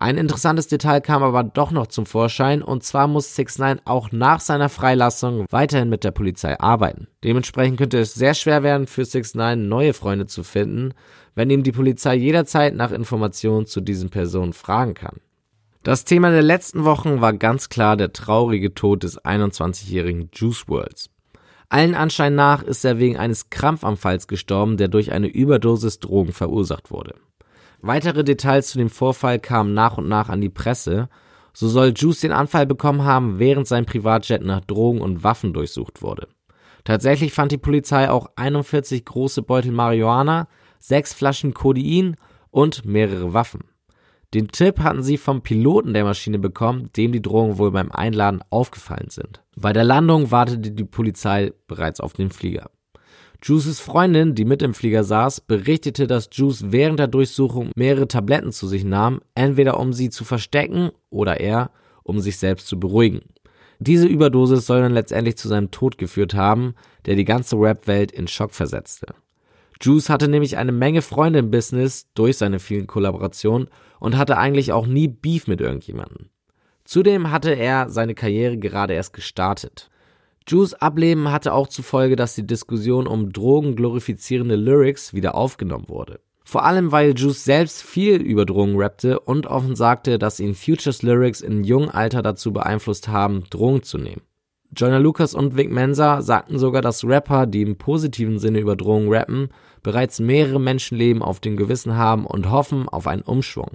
Ein 0.00 0.16
interessantes 0.16 0.68
Detail 0.68 1.00
kam 1.00 1.24
aber 1.24 1.42
doch 1.42 1.72
noch 1.72 1.88
zum 1.88 2.06
Vorschein 2.06 2.62
und 2.62 2.84
zwar 2.84 3.08
muss 3.08 3.34
6 3.34 3.58
9 3.58 3.80
auch 3.84 4.12
nach 4.12 4.38
seiner 4.38 4.68
Freilassung 4.68 5.44
weiterhin 5.50 5.88
mit 5.88 6.04
der 6.04 6.12
Polizei 6.12 6.58
arbeiten. 6.60 7.08
Dementsprechend 7.24 7.78
könnte 7.78 7.98
es 7.98 8.14
sehr 8.14 8.34
schwer 8.34 8.62
werden 8.62 8.86
für 8.86 9.04
6 9.04 9.34
9 9.34 9.68
neue 9.68 9.94
Freunde 9.94 10.26
zu 10.26 10.44
finden, 10.44 10.94
wenn 11.34 11.50
ihm 11.50 11.64
die 11.64 11.72
Polizei 11.72 12.14
jederzeit 12.14 12.76
nach 12.76 12.92
Informationen 12.92 13.66
zu 13.66 13.80
diesen 13.80 14.08
Personen 14.08 14.52
fragen 14.52 14.94
kann. 14.94 15.16
Das 15.82 16.04
Thema 16.04 16.30
der 16.30 16.42
letzten 16.42 16.84
Wochen 16.84 17.20
war 17.20 17.32
ganz 17.32 17.68
klar 17.68 17.96
der 17.96 18.12
traurige 18.12 18.74
Tod 18.74 19.02
des 19.02 19.20
21-jährigen 19.24 20.30
Juice 20.32 20.68
Worlds. 20.68 21.10
Allen 21.70 21.96
Anschein 21.96 22.36
nach 22.36 22.62
ist 22.62 22.84
er 22.84 23.00
wegen 23.00 23.16
eines 23.16 23.50
Krampfanfalls 23.50 24.28
gestorben, 24.28 24.76
der 24.76 24.86
durch 24.86 25.10
eine 25.10 25.26
Überdosis 25.26 25.98
Drogen 25.98 26.32
verursacht 26.32 26.92
wurde. 26.92 27.16
Weitere 27.80 28.24
Details 28.24 28.70
zu 28.70 28.78
dem 28.78 28.90
Vorfall 28.90 29.38
kamen 29.38 29.74
nach 29.74 29.98
und 29.98 30.08
nach 30.08 30.28
an 30.28 30.40
die 30.40 30.48
Presse. 30.48 31.08
So 31.52 31.68
soll 31.68 31.92
Juice 31.96 32.20
den 32.20 32.32
Anfall 32.32 32.66
bekommen 32.66 33.04
haben, 33.04 33.38
während 33.38 33.66
sein 33.66 33.86
Privatjet 33.86 34.42
nach 34.42 34.60
Drogen 34.60 35.00
und 35.00 35.22
Waffen 35.22 35.52
durchsucht 35.52 36.02
wurde. 36.02 36.28
Tatsächlich 36.84 37.32
fand 37.32 37.52
die 37.52 37.58
Polizei 37.58 38.10
auch 38.10 38.30
41 38.36 39.04
große 39.04 39.42
Beutel 39.42 39.72
Marihuana, 39.72 40.48
sechs 40.78 41.12
Flaschen 41.12 41.54
Codein 41.54 42.16
und 42.50 42.84
mehrere 42.84 43.34
Waffen. 43.34 43.64
Den 44.34 44.48
Tipp 44.48 44.80
hatten 44.80 45.02
sie 45.02 45.16
vom 45.16 45.42
Piloten 45.42 45.94
der 45.94 46.04
Maschine 46.04 46.38
bekommen, 46.38 46.90
dem 46.96 47.12
die 47.12 47.22
Drogen 47.22 47.58
wohl 47.58 47.70
beim 47.70 47.90
Einladen 47.90 48.42
aufgefallen 48.50 49.08
sind. 49.08 49.42
Bei 49.56 49.72
der 49.72 49.84
Landung 49.84 50.30
wartete 50.30 50.70
die 50.70 50.84
Polizei 50.84 51.52
bereits 51.66 52.00
auf 52.00 52.12
den 52.12 52.30
Flieger. 52.30 52.70
Juices 53.42 53.78
Freundin, 53.78 54.34
die 54.34 54.44
mit 54.44 54.62
im 54.62 54.74
Flieger 54.74 55.04
saß, 55.04 55.42
berichtete, 55.42 56.06
dass 56.06 56.28
Juice 56.32 56.72
während 56.72 56.98
der 56.98 57.06
Durchsuchung 57.06 57.70
mehrere 57.76 58.08
Tabletten 58.08 58.52
zu 58.52 58.66
sich 58.66 58.84
nahm, 58.84 59.20
entweder 59.34 59.78
um 59.78 59.92
sie 59.92 60.10
zu 60.10 60.24
verstecken 60.24 60.90
oder 61.08 61.38
er, 61.38 61.70
um 62.02 62.20
sich 62.20 62.38
selbst 62.38 62.66
zu 62.66 62.80
beruhigen. 62.80 63.20
Diese 63.78 64.08
Überdosis 64.08 64.66
soll 64.66 64.80
dann 64.80 64.92
letztendlich 64.92 65.36
zu 65.36 65.46
seinem 65.46 65.70
Tod 65.70 65.98
geführt 65.98 66.34
haben, 66.34 66.74
der 67.06 67.14
die 67.14 67.24
ganze 67.24 67.56
Rap-Welt 67.56 68.10
in 68.10 68.26
Schock 68.26 68.52
versetzte. 68.52 69.14
Juice 69.80 70.10
hatte 70.10 70.26
nämlich 70.26 70.56
eine 70.56 70.72
Menge 70.72 71.02
Freunde 71.02 71.38
im 71.38 71.52
Business 71.52 72.08
durch 72.14 72.36
seine 72.36 72.58
vielen 72.58 72.88
Kollaborationen 72.88 73.68
und 74.00 74.16
hatte 74.18 74.36
eigentlich 74.36 74.72
auch 74.72 74.88
nie 74.88 75.06
Beef 75.06 75.46
mit 75.46 75.60
irgendjemandem. 75.60 76.30
Zudem 76.84 77.30
hatte 77.30 77.52
er 77.52 77.88
seine 77.88 78.14
Karriere 78.14 78.58
gerade 78.58 78.94
erst 78.94 79.12
gestartet. 79.12 79.90
Juice 80.48 80.72
Ableben 80.74 81.30
hatte 81.30 81.52
auch 81.52 81.68
zur 81.68 81.84
Folge, 81.84 82.16
dass 82.16 82.34
die 82.34 82.46
Diskussion 82.46 83.06
um 83.06 83.32
drogenglorifizierende 83.32 84.56
Lyrics 84.56 85.12
wieder 85.12 85.34
aufgenommen 85.34 85.88
wurde. 85.88 86.20
Vor 86.42 86.64
allem, 86.64 86.90
weil 86.90 87.14
Juice 87.14 87.44
selbst 87.44 87.82
viel 87.82 88.22
über 88.22 88.46
Drogen 88.46 88.80
rappte 88.80 89.20
und 89.20 89.46
offen 89.46 89.76
sagte, 89.76 90.18
dass 90.18 90.40
ihn 90.40 90.54
Futures 90.54 91.02
Lyrics 91.02 91.42
in 91.42 91.64
jungem 91.64 91.90
Alter 91.90 92.22
dazu 92.22 92.54
beeinflusst 92.54 93.08
haben, 93.08 93.44
Drogen 93.50 93.82
zu 93.82 93.98
nehmen. 93.98 94.22
Joyner 94.74 95.00
Lucas 95.00 95.34
und 95.34 95.58
Vic 95.58 95.70
Mensa 95.70 96.22
sagten 96.22 96.58
sogar, 96.58 96.80
dass 96.80 97.04
Rapper, 97.04 97.46
die 97.46 97.60
im 97.60 97.76
positiven 97.76 98.38
Sinne 98.38 98.60
über 98.60 98.76
Drogen 98.76 99.12
rappen, 99.12 99.50
bereits 99.82 100.20
mehrere 100.20 100.58
Menschenleben 100.58 101.22
auf 101.22 101.40
dem 101.40 101.58
Gewissen 101.58 101.96
haben 101.96 102.26
und 102.26 102.50
hoffen 102.50 102.88
auf 102.88 103.06
einen 103.06 103.22
Umschwung. 103.22 103.72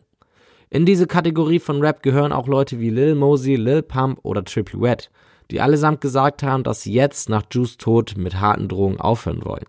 In 0.71 0.87
diese 0.87 1.05
Kategorie 1.05 1.59
von 1.59 1.81
Rap 1.81 2.01
gehören 2.01 2.31
auch 2.31 2.47
Leute 2.47 2.79
wie 2.79 2.89
Lil 2.89 3.13
Mosey, 3.13 3.55
Lil 3.55 3.83
Pump 3.83 4.17
oder 4.23 4.43
Triple 4.43 4.81
Red, 4.81 5.11
die 5.51 5.61
allesamt 5.61 6.01
gesagt 6.01 6.43
haben, 6.43 6.63
dass 6.63 6.81
sie 6.81 6.93
jetzt 6.93 7.29
nach 7.29 7.43
Juice 7.51 7.77
Tod 7.77 8.15
mit 8.17 8.39
harten 8.39 8.67
Drohungen 8.67 8.99
aufhören 8.99 9.45
wollen. 9.45 9.65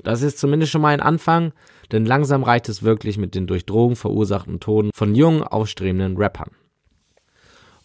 Das 0.00 0.22
ist 0.22 0.38
zumindest 0.38 0.72
schon 0.72 0.82
mal 0.82 0.94
ein 0.94 1.00
Anfang, 1.00 1.52
denn 1.90 2.06
langsam 2.06 2.42
reicht 2.42 2.68
es 2.68 2.82
wirklich 2.82 3.18
mit 3.18 3.34
den 3.34 3.46
durch 3.46 3.66
Drogen 3.66 3.96
verursachten 3.96 4.60
Toten 4.60 4.90
von 4.94 5.14
jungen, 5.14 5.42
aufstrebenden 5.42 6.16
Rappern. 6.16 6.50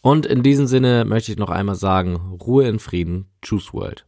Und 0.01 0.25
in 0.25 0.43
diesem 0.43 0.67
Sinne 0.67 1.05
möchte 1.05 1.31
ich 1.31 1.37
noch 1.37 1.49
einmal 1.49 1.75
sagen, 1.75 2.37
Ruhe 2.41 2.67
in 2.67 2.79
Frieden, 2.79 3.27
Juice 3.43 3.73
World. 3.73 4.05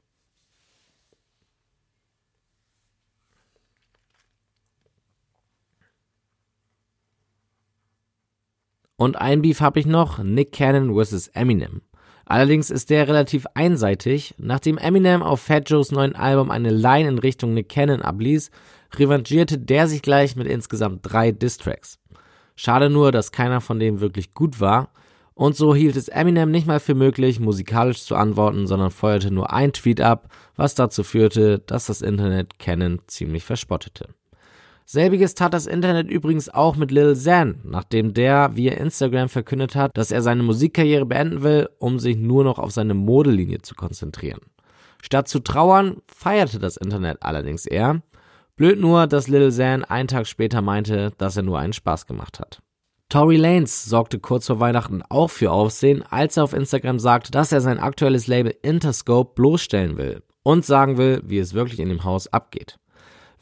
Und 8.97 9.17
ein 9.17 9.41
Beef 9.41 9.62
habe 9.62 9.80
ich 9.80 9.86
noch, 9.86 10.19
Nick 10.19 10.51
Cannon 10.51 10.93
vs. 10.95 11.28
Eminem. 11.30 11.82
Allerdings 12.25 12.71
ist 12.71 12.89
der 12.89 13.07
relativ 13.07 13.45
einseitig. 13.53 14.33
Nachdem 14.38 14.77
Eminem 14.77 15.21
auf 15.21 15.41
Fat 15.41 15.69
Joes 15.69 15.91
neuen 15.91 16.15
Album 16.15 16.49
eine 16.49 16.71
Line 16.71 17.07
in 17.07 17.19
Richtung 17.19 17.53
Nick 17.53 17.69
Cannon 17.69 18.01
abließ, 18.01 18.49
revanchierte 18.95 19.59
der 19.59 19.88
sich 19.88 20.01
gleich 20.01 20.35
mit 20.35 20.47
insgesamt 20.47 21.01
drei 21.03 21.31
Distracks. 21.31 21.99
Schade 22.55 22.89
nur, 22.89 23.11
dass 23.11 23.31
keiner 23.31 23.61
von 23.61 23.79
denen 23.79 23.99
wirklich 23.99 24.33
gut 24.33 24.59
war. 24.59 24.89
Und 25.35 25.57
so 25.57 25.75
hielt 25.75 25.97
es 25.97 26.07
Eminem 26.07 26.49
nicht 26.49 26.65
mal 26.65 26.79
für 26.79 26.95
möglich, 26.95 27.41
musikalisch 27.41 28.03
zu 28.03 28.15
antworten, 28.15 28.67
sondern 28.67 28.89
feuerte 28.89 29.31
nur 29.31 29.51
ein 29.51 29.73
Tweet 29.73 29.99
ab, 29.99 30.29
was 30.55 30.75
dazu 30.75 31.03
führte, 31.03 31.59
dass 31.59 31.88
das 31.88 32.01
Internet 32.01 32.57
Cannon 32.57 33.01
ziemlich 33.07 33.43
verspottete. 33.43 34.07
Selbiges 34.87 35.33
tat 35.33 35.53
das 35.55 35.65
Internet 35.65 36.09
übrigens 36.11 36.47
auch 36.47 36.75
mit 36.75 36.91
Lil 36.91 37.13
Xan, 37.13 37.59
nachdem 37.63 38.13
der 38.13 38.55
via 38.55 38.73
Instagram 38.73 39.29
verkündet 39.29 39.75
hat, 39.75 39.97
dass 39.97 40.11
er 40.11 40.21
seine 40.21 40.43
Musikkarriere 40.43 41.07
beenden 41.07 41.41
will, 41.41 41.69
um 41.79 41.97
sich 41.97 42.17
nur 42.17 42.43
noch 42.43 42.59
auf 42.59 42.71
seine 42.71 42.93
Modelinie 42.93 43.63
zu 43.63 43.73
konzentrieren. 43.73 44.41
Statt 45.01 45.27
zu 45.27 45.39
trauern, 45.39 45.97
feierte 46.07 46.59
das 46.59 46.77
Internet 46.77 47.23
allerdings 47.23 47.65
eher. 47.65 48.03
Blöd 48.57 48.79
nur, 48.79 49.07
dass 49.07 49.27
Lil 49.27 49.49
Xan 49.49 49.83
einen 49.83 50.07
Tag 50.07 50.27
später 50.27 50.61
meinte, 50.61 51.11
dass 51.17 51.35
er 51.35 51.43
nur 51.43 51.57
einen 51.57 51.73
Spaß 51.73 52.05
gemacht 52.05 52.39
hat. 52.39 52.61
Tory 53.09 53.37
Lanez 53.37 53.85
sorgte 53.85 54.19
kurz 54.19 54.45
vor 54.47 54.59
Weihnachten 54.59 55.01
auch 55.09 55.29
für 55.29 55.51
Aufsehen, 55.51 56.03
als 56.03 56.37
er 56.37 56.43
auf 56.43 56.53
Instagram 56.53 56.99
sagte, 56.99 57.31
dass 57.31 57.51
er 57.51 57.61
sein 57.61 57.79
aktuelles 57.79 58.27
Label 58.27 58.55
Interscope 58.61 59.33
bloßstellen 59.33 59.97
will 59.97 60.21
und 60.43 60.63
sagen 60.63 60.97
will, 60.97 61.21
wie 61.25 61.39
es 61.39 61.55
wirklich 61.55 61.79
in 61.79 61.89
dem 61.89 62.03
Haus 62.03 62.27
abgeht. 62.27 62.77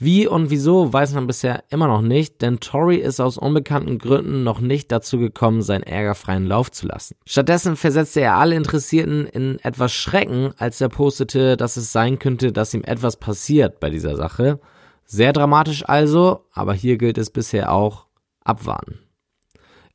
Wie 0.04 0.28
und 0.28 0.50
wieso 0.50 0.92
weiß 0.92 1.13
man 1.13 1.28
bisher 1.28 1.63
immer 1.70 1.88
noch 1.88 2.02
nicht, 2.02 2.42
denn 2.42 2.60
Tory 2.60 2.98
ist 2.98 3.22
aus 3.22 3.38
unbekannten 3.38 4.00
Gründen 4.00 4.44
noch 4.44 4.60
nicht 4.60 4.92
dazu 4.92 5.18
gekommen, 5.18 5.62
seinen 5.62 5.84
ärgerfreien 5.84 6.46
Lauf 6.46 6.72
zu 6.72 6.88
lassen. 6.88 7.16
Stattdessen 7.26 7.78
versetzte 7.78 8.20
er 8.20 8.36
alle 8.36 8.56
Interessierten 8.56 9.26
in 9.28 9.60
etwas 9.60 9.94
Schrecken, 9.94 10.54
als 10.58 10.82
er 10.82 10.89
postete, 10.89 11.56
dass 11.56 11.78
es 11.78 11.94
sein 11.94 12.20
könnte, 12.20 12.52
dass 12.52 12.74
ihm 12.74 12.84
etwas 12.84 13.16
passiert 13.16 13.80
bei 13.80 13.89
dieser 13.89 14.18
Sache. 14.18 14.60
Sehr 15.06 15.32
dramatisch 15.32 15.88
also, 15.88 16.48
aber 16.52 16.74
hier 16.74 16.98
gilt 16.98 17.18
es 17.18 17.30
bisher 17.30 17.72
auch 17.72 18.08
abwarten. 18.44 19.00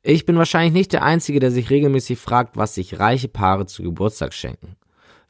Ich 0.01 0.25
bin 0.25 0.39
wahrscheinlich 0.39 0.73
nicht 0.73 0.91
der 0.91 1.03
Einzige, 1.03 1.39
der 1.39 1.51
sich 1.51 1.69
regelmäßig 1.69 2.17
fragt, 2.17 2.57
was 2.57 2.73
sich 2.73 2.99
reiche 2.99 3.27
Paare 3.27 3.67
zu 3.67 3.83
Geburtstag 3.83 4.33
schenken. 4.33 4.75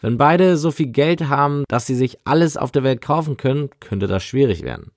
Wenn 0.02 0.18
beide 0.18 0.58
so 0.58 0.72
viel 0.72 0.88
Geld 0.88 1.28
haben, 1.28 1.64
dass 1.68 1.86
sie 1.86 1.96
sich 1.96 2.18
alles 2.24 2.56
auf 2.56 2.72
der 2.72 2.84
Welt 2.84 3.02
kaufen 3.02 3.38
können, 3.38 3.70
könnte 3.80 4.08
das 4.08 4.24
schwierig 4.24 4.64
werden. 4.64 4.92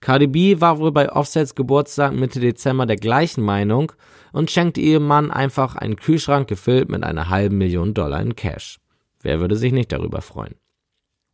Cardi 0.00 0.26
B 0.26 0.60
war 0.60 0.78
wohl 0.78 0.92
bei 0.92 1.12
Offsets 1.12 1.54
Geburtstag 1.54 2.14
Mitte 2.14 2.40
Dezember 2.40 2.86
der 2.86 2.96
gleichen 2.96 3.44
Meinung 3.44 3.92
und 4.32 4.50
schenkte 4.50 4.80
ihrem 4.80 5.06
Mann 5.06 5.30
einfach 5.30 5.76
einen 5.76 5.96
Kühlschrank 5.96 6.48
gefüllt 6.48 6.88
mit 6.88 7.04
einer 7.04 7.28
halben 7.28 7.58
Million 7.58 7.92
Dollar 7.94 8.20
in 8.20 8.34
Cash. 8.34 8.80
Wer 9.22 9.40
würde 9.40 9.56
sich 9.56 9.72
nicht 9.72 9.92
darüber 9.92 10.22
freuen? 10.22 10.54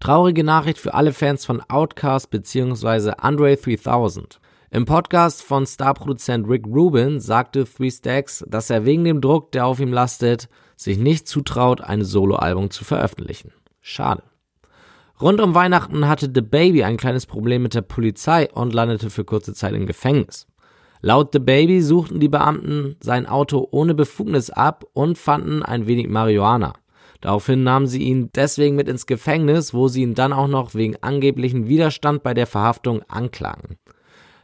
Traurige 0.01 0.45
Nachricht 0.45 0.79
für 0.79 0.95
alle 0.95 1.13
Fans 1.13 1.47
von 1.47 1.63
Outcast 1.69 2.31
bzw. 2.31 3.13
Andre 3.19 3.57
3000. 3.57 4.41
Im 4.71 4.85
Podcast 4.85 5.45
von 5.45 5.65
Starproduzent 5.65 6.49
Rick 6.49 6.67
Rubin 6.67 7.21
sagte 7.21 7.65
Three 7.65 7.91
Stacks, 7.91 8.45
dass 8.49 8.69
er 8.69 8.85
wegen 8.85 9.05
dem 9.05 9.21
Druck, 9.21 9.53
der 9.53 9.65
auf 9.65 9.79
ihm 9.79 9.93
lastet, 9.93 10.49
sich 10.75 10.99
nicht 10.99 11.29
zutraut, 11.29 11.81
ein 11.81 12.03
Soloalbum 12.05 12.71
zu 12.71 12.85
veröffentlichen. 12.85 13.53
Schade. 13.81 14.25
Rund 15.21 15.41
um 15.41 15.55
Weihnachten 15.55 16.09
hatte 16.09 16.31
The 16.35 16.41
Baby 16.41 16.83
ein 16.83 16.97
kleines 16.97 17.27
Problem 17.27 17.63
mit 17.63 17.75
der 17.75 17.83
Polizei 17.83 18.51
und 18.51 18.75
landete 18.75 19.09
für 19.09 19.25
kurze 19.25 19.55
Zeit 19.55 19.73
im 19.73 19.87
Gefängnis. 19.87 20.49
Laut 21.01 21.31
The 21.33 21.39
Baby 21.39 21.81
suchten 21.81 22.19
die 22.19 22.29
Beamten 22.29 22.97
sein 23.01 23.27
Auto 23.27 23.69
ohne 23.71 23.95
Befugnis 23.95 24.51
ab 24.51 24.85
und 24.95 25.17
fanden 25.17 25.63
ein 25.63 25.87
wenig 25.87 26.09
Marihuana. 26.09 26.73
Daraufhin 27.21 27.63
nahmen 27.63 27.87
sie 27.87 28.03
ihn 28.03 28.31
deswegen 28.35 28.75
mit 28.75 28.89
ins 28.89 29.07
Gefängnis, 29.07 29.73
wo 29.73 29.87
sie 29.87 30.03
ihn 30.03 30.15
dann 30.15 30.33
auch 30.33 30.49
noch 30.49 30.75
wegen 30.75 30.97
angeblichen 31.03 31.69
Widerstand 31.69 32.25
bei 32.25 32.35
der 32.35 32.49
Verhaftung 32.49 33.03
anklagen. 33.09 33.79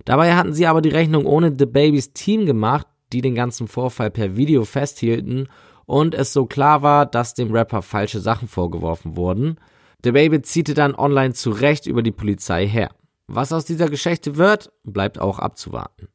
Dabei 0.04 0.34
hatten 0.34 0.52
sie 0.52 0.66
aber 0.66 0.82
die 0.82 0.90
Rechnung 0.90 1.26
ohne 1.26 1.54
The 1.56 1.66
Babys 1.66 2.12
Team 2.12 2.46
gemacht, 2.46 2.86
die 3.12 3.20
den 3.20 3.34
ganzen 3.34 3.68
Vorfall 3.68 4.10
per 4.10 4.36
Video 4.36 4.64
festhielten 4.64 5.48
und 5.86 6.14
es 6.14 6.32
so 6.32 6.46
klar 6.46 6.82
war, 6.82 7.06
dass 7.06 7.34
dem 7.34 7.52
Rapper 7.52 7.82
falsche 7.82 8.20
Sachen 8.20 8.48
vorgeworfen 8.48 9.16
wurden. 9.16 9.58
Der 10.04 10.12
Baby 10.12 10.42
ziehte 10.42 10.74
dann 10.74 10.94
online 10.94 11.34
zu 11.34 11.50
Recht 11.50 11.86
über 11.86 12.02
die 12.02 12.10
Polizei 12.10 12.66
her. 12.66 12.90
Was 13.28 13.52
aus 13.52 13.64
dieser 13.64 13.88
Geschichte 13.88 14.36
wird, 14.36 14.72
bleibt 14.84 15.20
auch 15.20 15.38
abzuwarten. 15.38 16.08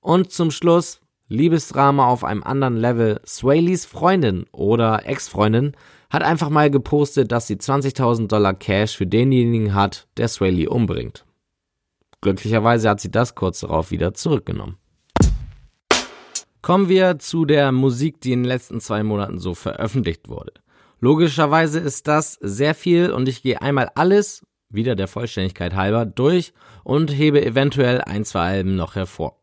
Und 0.00 0.30
zum 0.30 0.50
Schluss 0.50 1.00
Liebesdrama 1.28 2.06
auf 2.08 2.24
einem 2.24 2.42
anderen 2.42 2.76
Level. 2.76 3.20
Swaleys 3.26 3.84
Freundin 3.84 4.46
oder 4.50 5.06
Ex-Freundin 5.06 5.72
hat 6.08 6.22
einfach 6.22 6.48
mal 6.48 6.70
gepostet, 6.70 7.32
dass 7.32 7.46
sie 7.46 7.56
20.000 7.56 8.28
Dollar 8.28 8.54
Cash 8.54 8.96
für 8.96 9.06
denjenigen 9.06 9.74
hat, 9.74 10.08
der 10.16 10.28
Swaley 10.28 10.66
umbringt. 10.68 11.26
Glücklicherweise 12.20 12.88
hat 12.90 13.00
sie 13.00 13.10
das 13.10 13.34
kurz 13.34 13.60
darauf 13.60 13.90
wieder 13.90 14.14
zurückgenommen. 14.14 14.76
Kommen 16.62 16.88
wir 16.88 17.18
zu 17.18 17.44
der 17.44 17.70
Musik, 17.72 18.20
die 18.20 18.32
in 18.32 18.42
den 18.42 18.48
letzten 18.48 18.80
zwei 18.80 19.02
Monaten 19.02 19.38
so 19.38 19.54
veröffentlicht 19.54 20.28
wurde. 20.28 20.52
Logischerweise 21.00 21.78
ist 21.78 22.08
das 22.08 22.34
sehr 22.40 22.74
viel 22.74 23.12
und 23.12 23.28
ich 23.28 23.42
gehe 23.42 23.62
einmal 23.62 23.90
alles, 23.94 24.44
wieder 24.68 24.96
der 24.96 25.06
Vollständigkeit 25.06 25.74
halber, 25.74 26.04
durch 26.04 26.52
und 26.82 27.10
hebe 27.10 27.44
eventuell 27.44 28.00
ein, 28.00 28.24
zwei 28.24 28.40
Alben 28.40 28.74
noch 28.74 28.96
hervor. 28.96 29.38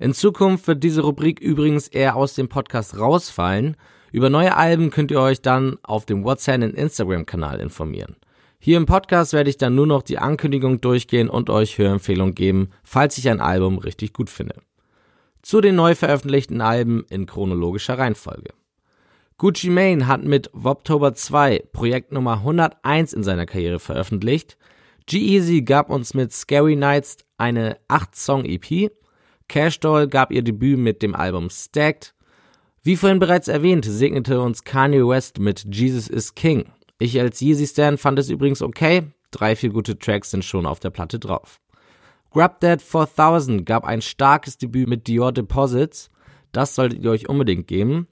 In 0.00 0.12
Zukunft 0.12 0.66
wird 0.66 0.82
diese 0.82 1.02
Rubrik 1.02 1.40
übrigens 1.40 1.88
eher 1.88 2.16
aus 2.16 2.34
dem 2.34 2.48
Podcast 2.48 2.98
rausfallen. 2.98 3.76
Über 4.12 4.28
neue 4.28 4.56
Alben 4.56 4.90
könnt 4.90 5.10
ihr 5.10 5.20
euch 5.20 5.40
dann 5.40 5.78
auf 5.82 6.04
dem 6.04 6.24
WhatsApp 6.24 6.62
und 6.62 6.74
Instagram-Kanal 6.74 7.60
informieren. 7.60 8.16
Hier 8.66 8.78
im 8.78 8.86
Podcast 8.86 9.32
werde 9.32 9.48
ich 9.48 9.58
dann 9.58 9.76
nur 9.76 9.86
noch 9.86 10.02
die 10.02 10.18
Ankündigung 10.18 10.80
durchgehen 10.80 11.30
und 11.30 11.50
euch 11.50 11.78
Hörempfehlungen 11.78 12.34
geben, 12.34 12.70
falls 12.82 13.16
ich 13.16 13.28
ein 13.28 13.38
Album 13.40 13.78
richtig 13.78 14.12
gut 14.12 14.28
finde 14.28 14.56
zu 15.40 15.60
den 15.60 15.76
neu 15.76 15.94
veröffentlichten 15.94 16.60
Alben 16.60 17.04
in 17.08 17.26
chronologischer 17.26 17.96
Reihenfolge. 17.96 18.50
Gucci 19.38 19.70
Mane 19.70 20.08
hat 20.08 20.24
mit 20.24 20.50
Woptober 20.52 21.14
2 21.14 21.66
Projekt 21.72 22.10
Nummer 22.10 22.38
101 22.38 23.12
in 23.12 23.22
seiner 23.22 23.46
Karriere 23.46 23.78
veröffentlicht. 23.78 24.58
G-Eazy 25.06 25.62
gab 25.62 25.88
uns 25.88 26.14
mit 26.14 26.32
Scary 26.32 26.74
Nights 26.74 27.18
eine 27.38 27.78
8-Song-EP. 27.88 28.90
Cash 29.46 29.78
Doll 29.78 30.08
gab 30.08 30.32
ihr 30.32 30.42
Debüt 30.42 30.80
mit 30.80 31.02
dem 31.02 31.14
Album 31.14 31.50
Stacked. 31.50 32.16
Wie 32.82 32.96
vorhin 32.96 33.20
bereits 33.20 33.46
erwähnt, 33.46 33.84
segnete 33.84 34.40
uns 34.40 34.64
Kanye 34.64 35.06
West 35.06 35.38
mit 35.38 35.64
Jesus 35.72 36.08
is 36.08 36.34
King. 36.34 36.64
Ich 36.98 37.18
als 37.20 37.40
Yeezy-Stan 37.40 37.98
fand 37.98 38.18
es 38.18 38.30
übrigens 38.30 38.62
okay. 38.62 39.04
Drei, 39.30 39.56
vier 39.56 39.70
gute 39.70 39.98
Tracks 39.98 40.30
sind 40.30 40.44
schon 40.44 40.66
auf 40.66 40.80
der 40.80 40.90
Platte 40.90 41.18
drauf. 41.18 41.60
Grab 42.30 42.60
That 42.60 42.82
4000 42.82 43.64
gab 43.66 43.84
ein 43.84 44.02
starkes 44.02 44.58
Debüt 44.58 44.88
mit 44.88 45.06
Dior 45.06 45.32
Deposits. 45.32 46.10
Das 46.52 46.74
solltet 46.74 47.02
ihr 47.02 47.10
euch 47.10 47.28
unbedingt 47.28 47.66
geben. 47.66 48.08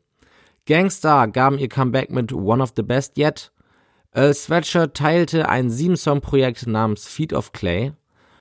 Gangstar 0.66 1.29
gaben 1.29 1.59
ihr 1.59 1.68
Comeback 1.68 2.11
mit 2.11 2.33
One 2.33 2.62
of 2.62 2.73
the 2.77 2.83
Best 2.83 3.18
Yet. 3.18 3.53
Earl 4.12 4.35
Sweatshirt 4.35 4.97
teilte 4.97 5.49
ein 5.49 5.70
7-Song-Projekt 5.70 6.66
namens 6.66 7.07
Feet 7.07 7.33
of 7.33 7.53
Clay. 7.53 7.92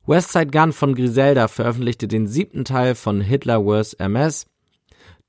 Westside 0.06 0.52
Gun 0.52 0.74
von 0.74 0.96
Griselda 0.96 1.48
veröffentlichte 1.48 2.08
den 2.08 2.28
siebten 2.28 2.66
Teil 2.66 2.94
von 2.96 3.22
Hitler 3.22 3.64
vs. 3.64 3.94
MS. 3.94 4.46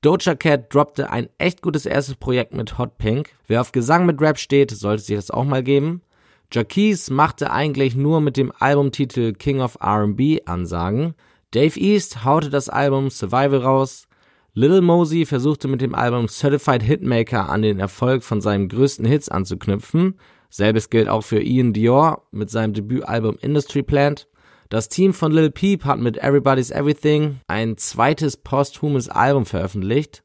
Doja 0.05 0.35
Cat 0.35 0.71
droppte 0.71 1.09
ein 1.09 1.29
echt 1.39 1.63
gutes 1.63 1.87
erstes 1.87 2.13
Projekt 2.13 2.53
mit 2.53 2.77
Hot 2.77 2.99
Pink. 2.99 3.29
Wer 3.47 3.59
auf 3.59 3.71
Gesang 3.71 4.05
mit 4.05 4.21
Rap 4.21 4.37
steht, 4.37 4.69
sollte 4.69 5.01
sich 5.01 5.15
das 5.15 5.31
auch 5.31 5.45
mal 5.45 5.63
geben. 5.63 6.03
Jaquise 6.51 7.11
machte 7.11 7.49
eigentlich 7.49 7.95
nur 7.95 8.21
mit 8.21 8.37
dem 8.37 8.53
Albumtitel 8.59 9.33
King 9.33 9.61
of 9.61 9.79
R&B 9.81 10.41
Ansagen. 10.45 11.15
Dave 11.49 11.79
East 11.79 12.23
haute 12.23 12.51
das 12.51 12.69
Album 12.69 13.09
Survival 13.09 13.57
raus. 13.61 14.07
Little 14.53 14.81
Mosey 14.81 15.25
versuchte 15.25 15.67
mit 15.67 15.81
dem 15.81 15.95
Album 15.95 16.27
Certified 16.27 16.83
Hitmaker 16.83 17.49
an 17.49 17.63
den 17.63 17.79
Erfolg 17.79 18.21
von 18.21 18.41
seinen 18.41 18.69
größten 18.69 19.07
Hits 19.07 19.29
anzuknüpfen. 19.29 20.19
Selbes 20.51 20.91
gilt 20.91 21.09
auch 21.09 21.23
für 21.23 21.41
Ian 21.41 21.73
Dior 21.73 22.27
mit 22.29 22.51
seinem 22.51 22.73
Debütalbum 22.73 23.37
Industry 23.41 23.81
Plant. 23.81 24.27
Das 24.69 24.89
Team 24.89 25.13
von 25.13 25.31
Lil 25.31 25.51
Peep 25.51 25.85
hat 25.85 25.99
mit 25.99 26.17
Everybody's 26.17 26.71
Everything 26.71 27.39
ein 27.47 27.77
zweites 27.77 28.35
posthumes 28.35 29.09
Album 29.09 29.45
veröffentlicht. 29.45 30.23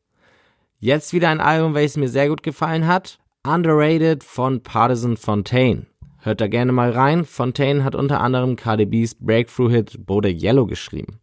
Jetzt 0.79 1.13
wieder 1.13 1.29
ein 1.29 1.41
Album, 1.41 1.75
welches 1.75 1.99
mir 1.99 2.09
sehr 2.09 2.29
gut 2.29 2.43
gefallen 2.43 2.87
hat. 2.87 3.19
Underrated 3.47 4.25
von 4.25 4.63
Partisan 4.63 5.19
Fontaine. 5.19 5.87
Hört 6.21 6.41
da 6.41 6.49
gerne 6.49 6.73
mal 6.73 6.91
rein. 6.91 7.27
Fontaine 7.27 7.85
hat 7.85 7.95
unter 7.95 8.21
anderem 8.21 8.57
KDBs 8.57 9.17
Breakthrough-Hit 9.17 10.07
Bodak 10.07 10.41
Yellow 10.41 10.67
geschrieben. 10.67 11.21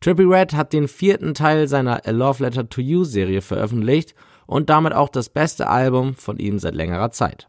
Trippie 0.00 0.24
Red 0.24 0.52
hat 0.52 0.72
den 0.72 0.86
vierten 0.86 1.34
Teil 1.34 1.66
seiner 1.66 2.06
A 2.06 2.10
Love 2.10 2.42
Letter 2.42 2.68
to 2.68 2.80
You 2.80 3.04
Serie 3.04 3.40
veröffentlicht 3.40 4.14
und 4.46 4.70
damit 4.70 4.92
auch 4.92 5.08
das 5.08 5.28
beste 5.28 5.68
Album 5.68 6.14
von 6.14 6.38
ihm 6.38 6.58
seit 6.58 6.74
längerer 6.74 7.10
Zeit. 7.10 7.48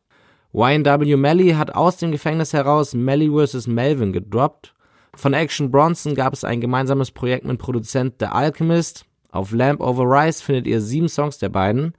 YNW 0.53 1.15
Melly 1.17 1.51
hat 1.51 1.75
aus 1.75 1.97
dem 1.97 2.11
Gefängnis 2.11 2.53
heraus 2.53 2.93
Melly 2.93 3.29
vs. 3.29 3.67
Melvin 3.67 4.13
gedroppt. 4.13 4.74
Von 5.15 5.33
Action 5.33 5.71
Bronson 5.71 6.13
gab 6.13 6.33
es 6.33 6.43
ein 6.43 6.61
gemeinsames 6.61 7.11
Projekt 7.11 7.45
mit 7.45 7.57
Produzent 7.57 8.15
The 8.19 8.27
Alchemist. 8.27 9.05
Auf 9.31 9.51
Lamp 9.51 9.81
Over 9.81 10.03
Rice 10.03 10.41
findet 10.41 10.67
ihr 10.67 10.81
sieben 10.81 11.09
Songs 11.09 11.37
der 11.37 11.49
beiden. 11.49 11.93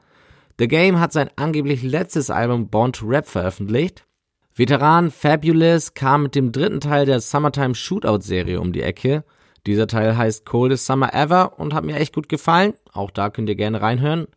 The 0.59 0.68
Game 0.68 1.00
hat 1.00 1.12
sein 1.12 1.31
angeblich 1.37 1.83
letztes 1.83 2.31
Album 2.31 2.68
Born 2.68 2.92
to 2.92 3.07
Rap 3.07 3.26
veröffentlicht. 3.26 4.07
Veteran 4.55 5.11
Fabulous 5.11 5.92
kam 5.92 6.24
mit 6.24 6.35
dem 6.35 6.52
dritten 6.52 6.81
Teil 6.81 7.05
der 7.05 7.20
Summertime 7.20 7.74
Shootout 7.74 8.20
Serie 8.20 8.61
um 8.61 8.72
die 8.72 8.81
Ecke. 8.83 9.24
Dieser 9.66 9.87
Teil 9.87 10.16
heißt 10.16 10.46
Coldest 10.46 10.87
Summer 10.87 11.12
Ever 11.12 11.59
und 11.59 11.74
hat 11.74 11.85
mir 11.85 11.96
echt 11.96 12.14
gut 12.14 12.29
gefallen. 12.29 12.72
Auch 12.92 13.11
da 13.11 13.29
könnt 13.29 13.48
ihr 13.48 13.57
gerne 13.57 13.83
reinhören. 13.83 14.29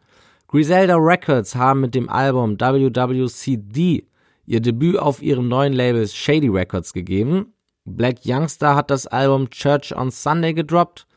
Griselda 0.47 0.95
Records 0.97 1.55
haben 1.55 1.81
mit 1.81 1.95
dem 1.95 2.09
Album 2.09 2.59
WWCD 2.59 4.07
ihr 4.45 4.61
Debüt 4.61 4.97
auf 4.97 5.21
ihrem 5.21 5.47
neuen 5.47 5.73
Label 5.73 6.07
Shady 6.07 6.49
Records 6.49 6.91
gegeben. 6.91 7.53
Black 7.85 8.19
Youngster 8.25 8.75
hat 8.75 8.91
das 8.91 9.07
Album 9.07 9.49
Church 9.49 9.95
on 9.95 10.11
Sunday 10.11 10.53
gedroppt. 10.53 11.07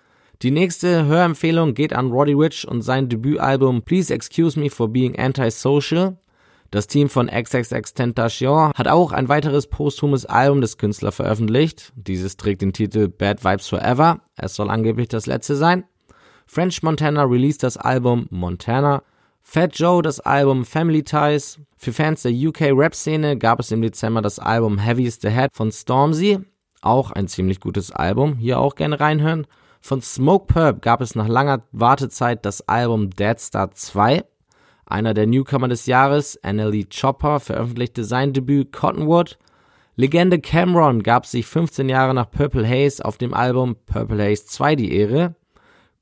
Die 0.43 0.51
nächste 0.51 1.05
Hörempfehlung 1.05 1.75
geht 1.75 1.93
an 1.93 2.11
Roddy 2.11 2.33
Rich 2.33 2.67
und 2.67 2.83
sein 2.83 3.09
Debütalbum 3.09 3.83
Please 3.83 4.13
Excuse 4.13 4.59
Me 4.59 4.71
for 4.71 4.89
Being 4.89 5.19
Antisocial. 5.19 6.17
Das 6.73 6.87
Team 6.87 7.11
von 7.11 7.29
XXX 7.29 7.93
Tentation 7.93 8.73
hat 8.75 8.89
auch 8.89 9.13
ein 9.13 9.29
weiteres 9.29 9.67
posthumes 9.67 10.25
Album 10.25 10.63
des 10.63 10.79
Künstlers 10.79 11.15
veröffentlicht. 11.15 11.93
Dieses 11.97 12.39
trägt 12.39 12.63
den 12.63 12.73
Titel 12.73 13.09
Bad 13.09 13.45
Vibes 13.45 13.69
Forever. 13.69 14.21
Es 14.37 14.55
soll 14.55 14.71
angeblich 14.71 15.09
das 15.09 15.27
letzte 15.27 15.55
sein. 15.55 15.85
French 16.47 16.83
Montana 16.83 17.25
released 17.25 17.63
das 17.63 17.77
Album 17.77 18.27
Montana. 18.31 19.03
Fat 19.43 19.79
Joe 19.79 20.03
das 20.03 20.21
Album 20.21 20.65
Family 20.65 21.03
Ties. 21.03 21.61
Für 21.77 21.93
Fans 21.93 22.23
der 22.23 22.33
UK 22.33 22.73
Rap 22.73 22.95
Szene 22.95 23.37
gab 23.37 23.61
es 23.61 23.71
im 23.71 23.83
Dezember 23.83 24.23
das 24.23 24.39
Album 24.39 24.79
Heavy 24.79 25.05
is 25.05 25.19
the 25.21 25.31
Head 25.31 25.51
von 25.53 25.71
Stormzy. 25.71 26.41
Auch 26.83 27.11
ein 27.11 27.29
ziemlich 27.29 27.61
gutes 27.61 27.91
Album, 27.91 28.37
hier 28.37 28.59
auch 28.59 28.75
gerne 28.75 29.01
reinhören. 29.01 29.47
Von 29.81 30.03
Smoke 30.03 30.47
Purp 30.47 30.83
gab 30.83 31.01
es 31.01 31.15
nach 31.15 31.29
langer 31.29 31.63
Wartezeit 31.73 32.45
das 32.45 32.69
Album 32.69 33.11
Dead 33.11 33.39
Star 33.41 33.71
2. 33.71 34.25
Einer 34.87 35.15
der 35.15 35.27
Newcomer 35.27 35.69
des 35.69 35.87
Jahres, 35.87 36.39
NLE 36.45 36.85
Chopper, 36.85 37.41
veröffentlichte 37.41 38.05
sein 38.05 38.33
Debüt 38.33 38.73
Cottonwood. 38.73 39.39
Legende 39.97 40.39
Cameron 40.39 41.03
gab 41.03 41.27
sich 41.27 41.47
15 41.47 41.89
Jahre 41.89 42.15
nach 42.15 42.31
Purple 42.31 42.69
Haze 42.69 43.05
auf 43.05 43.19
dem 43.19 43.35
Album 43.35 43.77
Purple 43.87 44.23
Haze 44.23 44.47
2 44.47 44.77
die 44.77 44.95
Ehre. 44.95 45.35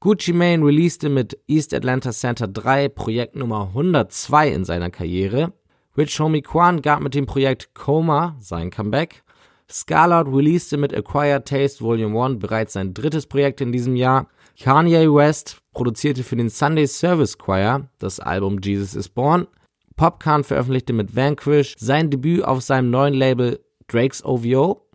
Gucci 0.01 0.33
Mane 0.33 0.64
releaste 0.64 1.09
mit 1.09 1.38
East 1.47 1.75
Atlanta 1.75 2.11
Center 2.11 2.49
3 2.49 2.88
Projekt 2.88 3.37
Nummer 3.37 3.69
102 3.75 4.49
in 4.49 4.64
seiner 4.64 4.90
Karriere. 4.90 5.53
Rich 5.97 6.19
Homie 6.21 6.43
Quan 6.43 6.83
gab 6.83 7.01
mit 7.01 7.14
dem 7.14 7.27
Projekt 7.27 7.75
Coma 7.75 8.37
sein 8.38 8.71
Comeback. 8.71 9.23
Scarlett 9.72 10.26
releaste 10.26 10.76
mit 10.76 10.94
Acquired 10.94 11.46
Taste 11.46 11.83
Volume 11.85 12.18
1 12.20 12.38
bereits 12.38 12.72
sein 12.72 12.92
drittes 12.92 13.26
Projekt 13.26 13.61
in 13.61 13.72
diesem 13.72 13.96
Jahr. 13.96 14.26
Kanye 14.61 15.12
West 15.12 15.62
produzierte 15.72 16.24
für 16.24 16.37
den 16.37 16.50
Sunday 16.50 16.87
Service 16.87 17.38
Choir 17.38 17.88
das 17.98 18.20
Album 18.20 18.59
Jesus 18.62 18.94
is 18.94 19.09
Born. 19.09 19.46
Popcorn 19.96 20.44
veröffentlichte 20.44 20.92
mit 20.92 21.14
Vanquish 21.14 21.74
sein 21.78 22.11
Debüt 22.11 22.44
auf 22.44 22.62
seinem 22.62 22.90
neuen 22.90 23.14
Label 23.14 23.61
Drake's 23.87 24.24
OVO. 24.24 24.87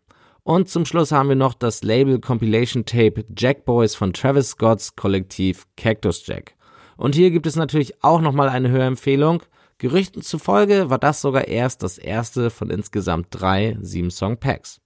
Und 0.44 0.70
zum 0.70 0.86
Schluss 0.86 1.12
haben 1.12 1.30
wir 1.30 1.36
noch 1.36 1.54
das 1.54 1.82
Label 1.82 2.20
Compilation 2.20 2.86
Tape 2.86 3.26
Jack 3.36 3.66
Boys 3.66 3.96
von 3.96 4.14
Travis 4.14 4.50
Scotts 4.50 4.96
Kollektiv 4.96 5.66
Cactus 5.78 6.26
Jack. 6.28 6.56
Und 6.98 7.16
hier 7.16 7.32
gibt 7.32 7.48
es 7.48 7.56
natürlich 7.56 8.04
auch 8.04 8.22
nochmal 8.22 8.50
eine 8.50 8.70
Hörempfehlung. 8.70 9.42
Gerüchten 9.78 10.22
zufolge 10.22 10.90
war 10.90 11.00
das 11.00 11.20
sogar 11.20 11.50
erst 11.50 11.84
das 11.84 11.98
erste 11.98 12.50
von 12.50 12.70
insgesamt 12.70 13.28
drei 13.32 13.78
Sieben-Song-Packs. 13.82 14.80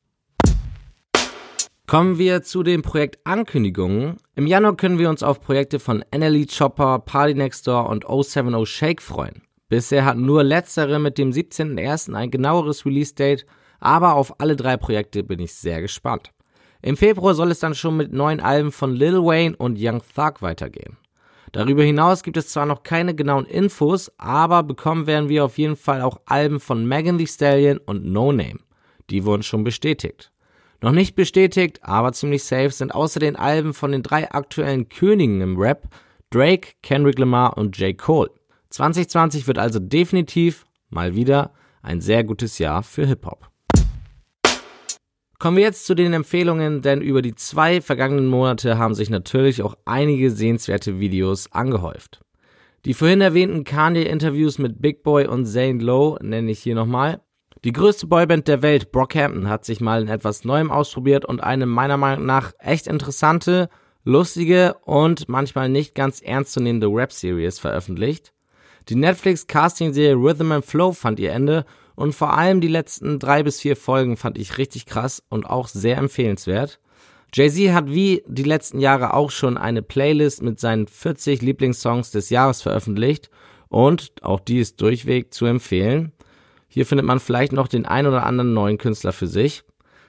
Kommen 1.85 2.17
wir 2.17 2.41
zu 2.41 2.63
den 2.63 2.81
Projektankündigungen. 2.81 4.17
Im 4.35 4.47
Januar 4.47 4.77
können 4.77 4.97
wir 4.97 5.09
uns 5.09 5.21
auf 5.21 5.41
Projekte 5.41 5.79
von 5.79 6.03
NLE 6.15 6.45
Chopper, 6.47 6.99
Party 6.99 7.35
Next 7.35 7.67
Door 7.67 7.89
und 7.89 8.05
070 8.05 8.67
Shake 8.67 9.01
freuen. 9.01 9.43
Bisher 9.69 10.05
hatten 10.05 10.25
nur 10.25 10.43
letztere 10.43 10.97
mit 10.97 11.19
dem 11.19 11.31
17.01. 11.31 12.13
ein 12.15 12.31
genaueres 12.31 12.85
Release-Date, 12.85 13.45
aber 13.79 14.15
auf 14.15 14.39
alle 14.39 14.55
drei 14.55 14.77
Projekte 14.77 15.23
bin 15.23 15.39
ich 15.39 15.53
sehr 15.53 15.81
gespannt. 15.81 16.31
Im 16.81 16.97
Februar 16.97 17.35
soll 17.35 17.51
es 17.51 17.59
dann 17.59 17.75
schon 17.75 17.97
mit 17.97 18.11
neuen 18.11 18.39
Alben 18.39 18.71
von 18.71 18.95
Lil 18.95 19.23
Wayne 19.23 19.55
und 19.55 19.77
Young 19.79 20.01
Thug 20.15 20.41
weitergehen. 20.41 20.97
Darüber 21.51 21.83
hinaus 21.83 22.23
gibt 22.23 22.37
es 22.37 22.49
zwar 22.49 22.65
noch 22.65 22.83
keine 22.83 23.15
genauen 23.15 23.45
Infos, 23.45 24.11
aber 24.17 24.63
bekommen 24.63 25.07
werden 25.07 25.29
wir 25.29 25.45
auf 25.45 25.57
jeden 25.57 25.75
Fall 25.75 26.01
auch 26.01 26.19
Alben 26.25 26.59
von 26.59 26.85
Megan 26.85 27.17
Thee 27.17 27.27
Stallion 27.27 27.79
und 27.79 28.05
No 28.05 28.31
Name. 28.31 28.59
Die 29.09 29.25
wurden 29.25 29.43
schon 29.43 29.63
bestätigt. 29.63 30.31
Noch 30.81 30.91
nicht 30.91 31.15
bestätigt, 31.15 31.79
aber 31.81 32.13
ziemlich 32.13 32.43
safe 32.43 32.69
sind 32.69 32.93
außer 32.93 33.19
den 33.19 33.35
Alben 33.35 33.73
von 33.73 33.91
den 33.91 34.03
drei 34.03 34.31
aktuellen 34.31 34.87
Königen 34.89 35.41
im 35.41 35.57
Rap 35.57 35.87
Drake, 36.29 36.73
Kendrick 36.83 37.17
Lamar 37.17 37.57
und 37.57 37.77
J. 37.77 37.97
Cole. 37.97 38.29
2020 38.69 39.47
wird 39.47 39.57
also 39.57 39.79
definitiv 39.79 40.65
mal 40.89 41.15
wieder 41.15 41.53
ein 41.81 42.01
sehr 42.01 42.23
gutes 42.23 42.59
Jahr 42.59 42.83
für 42.83 43.07
Hip-Hop. 43.07 43.49
Kommen 45.39 45.55
wir 45.55 45.63
jetzt 45.63 45.85
zu 45.85 45.95
den 45.95 46.11
Empfehlungen, 46.11 46.81
denn 46.81 47.01
über 47.01 47.21
die 47.21 47.33
zwei 47.33 47.79
vergangenen 47.79 48.27
Monate 48.27 48.77
haben 48.77 48.93
sich 48.93 49.09
natürlich 49.09 49.61
auch 49.61 49.75
einige 49.85 50.31
sehenswerte 50.31 50.99
Videos 50.99 51.49
angehäuft. 51.53 52.19
Die 52.83 52.93
vorhin 52.93 53.21
erwähnten 53.21 53.63
Kanye-Interviews 53.63 54.57
mit 54.57 54.81
Big 54.81 55.01
Boy 55.01 55.27
und 55.27 55.45
Zane 55.45 55.81
Lowe 55.81 56.21
nenne 56.21 56.51
ich 56.51 56.59
hier 56.59 56.75
nochmal. 56.75 57.21
Die 57.63 57.71
größte 57.71 58.07
Boyband 58.07 58.49
der 58.49 58.61
Welt, 58.61 58.91
Brockhampton, 58.91 59.47
hat 59.47 59.63
sich 59.63 59.79
mal 59.79 60.01
in 60.01 60.09
etwas 60.09 60.43
Neuem 60.43 60.71
ausprobiert 60.71 61.23
und 61.23 61.41
eine 61.41 61.65
meiner 61.65 61.95
Meinung 61.97 62.25
nach 62.25 62.51
echt 62.59 62.87
interessante, 62.87 63.69
lustige 64.03 64.75
und 64.83 65.29
manchmal 65.29 65.69
nicht 65.69 65.95
ganz 65.95 66.19
ernstzunehmende 66.19 66.87
Rap-Series 66.87 67.59
veröffentlicht. 67.59 68.33
Die 68.89 68.95
Netflix-Casting-Serie 68.95 70.15
Rhythm 70.15 70.51
and 70.51 70.65
Flow 70.65 70.91
fand 70.91 71.17
ihr 71.19 71.31
Ende 71.31 71.65
und 71.99 72.15
vor 72.15 72.37
allem 72.37 72.61
die 72.61 72.69
letzten 72.69 73.19
drei 73.19 73.43
bis 73.43 73.59
vier 73.59 73.75
Folgen 73.75 74.15
fand 74.15 74.37
ich 74.37 74.57
richtig 74.57 74.85
krass 74.85 75.21
und 75.27 75.45
auch 75.45 75.67
sehr 75.67 75.97
empfehlenswert. 75.97 76.79
Jay-Z 77.33 77.73
hat 77.73 77.89
wie 77.89 78.23
die 78.25 78.43
letzten 78.43 78.79
Jahre 78.79 79.13
auch 79.13 79.31
schon 79.31 79.57
eine 79.57 79.81
Playlist 79.81 80.41
mit 80.41 80.61
seinen 80.61 80.87
40 80.87 81.41
Lieblingssongs 81.41 82.11
des 82.11 82.29
Jahres 82.29 82.61
veröffentlicht 82.61 83.29
und 83.67 84.13
auch 84.21 84.39
die 84.39 84.59
ist 84.59 84.79
durchweg 84.79 85.33
zu 85.33 85.45
empfehlen. 85.45 86.13
Hier 86.69 86.85
findet 86.85 87.05
man 87.05 87.19
vielleicht 87.19 87.51
noch 87.51 87.67
den 87.67 87.85
ein 87.85 88.07
oder 88.07 88.25
anderen 88.25 88.53
neuen 88.53 88.77
Künstler 88.77 89.11
für 89.11 89.27
sich. 89.27 89.65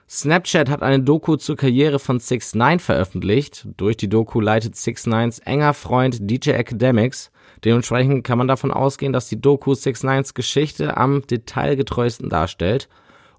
Snapchat 0.08 0.70
hat 0.70 0.84
eine 0.84 1.02
Doku 1.02 1.34
zur 1.34 1.56
Karriere 1.56 1.98
von 1.98 2.20
6 2.20 2.54
9 2.54 2.78
veröffentlicht. 2.78 3.66
Durch 3.76 3.96
die 3.96 4.08
Doku 4.08 4.40
leitet 4.40 4.76
6 4.76 5.08
9s 5.08 5.42
enger 5.42 5.74
Freund 5.74 6.18
DJ 6.20 6.50
Academics 6.50 7.32
Dementsprechend 7.64 8.24
kann 8.24 8.38
man 8.38 8.48
davon 8.48 8.70
ausgehen, 8.70 9.12
dass 9.12 9.28
die 9.28 9.40
Doku 9.40 9.74
6 9.74 10.02
Nines 10.04 10.34
Geschichte 10.34 10.96
am 10.96 11.22
detailgetreuesten 11.26 12.28
darstellt. 12.28 12.88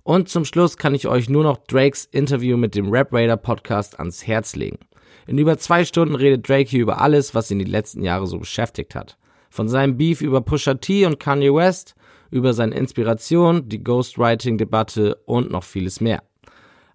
Und 0.03 0.29
zum 0.29 0.45
Schluss 0.45 0.77
kann 0.77 0.95
ich 0.95 1.07
euch 1.07 1.29
nur 1.29 1.43
noch 1.43 1.57
Drakes 1.57 2.05
Interview 2.05 2.57
mit 2.57 2.75
dem 2.75 2.89
Rap 2.89 3.13
Raider 3.13 3.37
Podcast 3.37 3.99
ans 3.99 4.25
Herz 4.25 4.55
legen. 4.55 4.79
In 5.27 5.37
über 5.37 5.57
zwei 5.57 5.85
Stunden 5.85 6.15
redet 6.15 6.47
Drake 6.47 6.69
hier 6.69 6.81
über 6.81 7.01
alles, 7.01 7.35
was 7.35 7.51
ihn 7.51 7.59
die 7.59 7.65
letzten 7.65 8.03
Jahre 8.03 8.27
so 8.27 8.39
beschäftigt 8.39 8.95
hat. 8.95 9.17
Von 9.49 9.67
seinem 9.67 9.97
Beef 9.97 10.21
über 10.21 10.41
Pusha 10.41 10.75
T 10.75 11.05
und 11.05 11.19
Kanye 11.19 11.53
West, 11.53 11.95
über 12.31 12.53
seine 12.53 12.75
Inspiration, 12.75 13.67
die 13.67 13.83
Ghostwriting-Debatte 13.83 15.15
und 15.25 15.51
noch 15.51 15.63
vieles 15.63 16.01
mehr. 16.01 16.23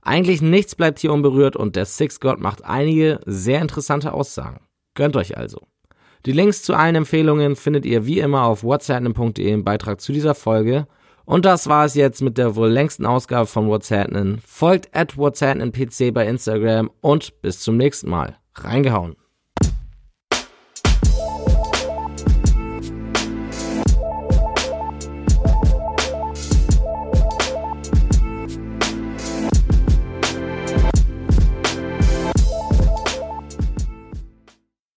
Eigentlich 0.02 0.40
nichts 0.40 0.74
bleibt 0.74 0.98
hier 1.00 1.12
unberührt 1.12 1.56
und 1.56 1.76
der 1.76 1.84
Six 1.84 2.20
God 2.20 2.40
macht 2.40 2.64
einige 2.64 3.20
sehr 3.26 3.60
interessante 3.60 4.12
Aussagen. 4.12 4.60
Gönnt 4.94 5.16
euch 5.16 5.36
also. 5.36 5.60
Die 6.26 6.32
Links 6.32 6.64
zu 6.64 6.74
allen 6.74 6.96
Empfehlungen 6.96 7.54
findet 7.54 7.86
ihr 7.86 8.04
wie 8.04 8.18
immer 8.18 8.42
auf 8.42 8.64
whatsapp.de 8.64 9.48
im 9.48 9.62
Beitrag 9.62 10.00
zu 10.00 10.12
dieser 10.12 10.34
Folge. 10.34 10.88
Und 11.24 11.44
das 11.44 11.68
war 11.68 11.84
es 11.84 11.94
jetzt 11.94 12.20
mit 12.20 12.36
der 12.36 12.56
wohl 12.56 12.68
längsten 12.68 13.06
Ausgabe 13.06 13.46
von 13.46 13.68
What's 13.68 13.92
Happening. 13.92 14.38
Folgt 14.44 14.94
at 14.94 15.16
What's 15.16 15.40
Happening 15.40 15.70
PC 15.70 16.12
bei 16.12 16.26
Instagram 16.26 16.90
und 17.00 17.40
bis 17.42 17.60
zum 17.60 17.76
nächsten 17.76 18.10
Mal. 18.10 18.36
Reingehauen. 18.54 19.14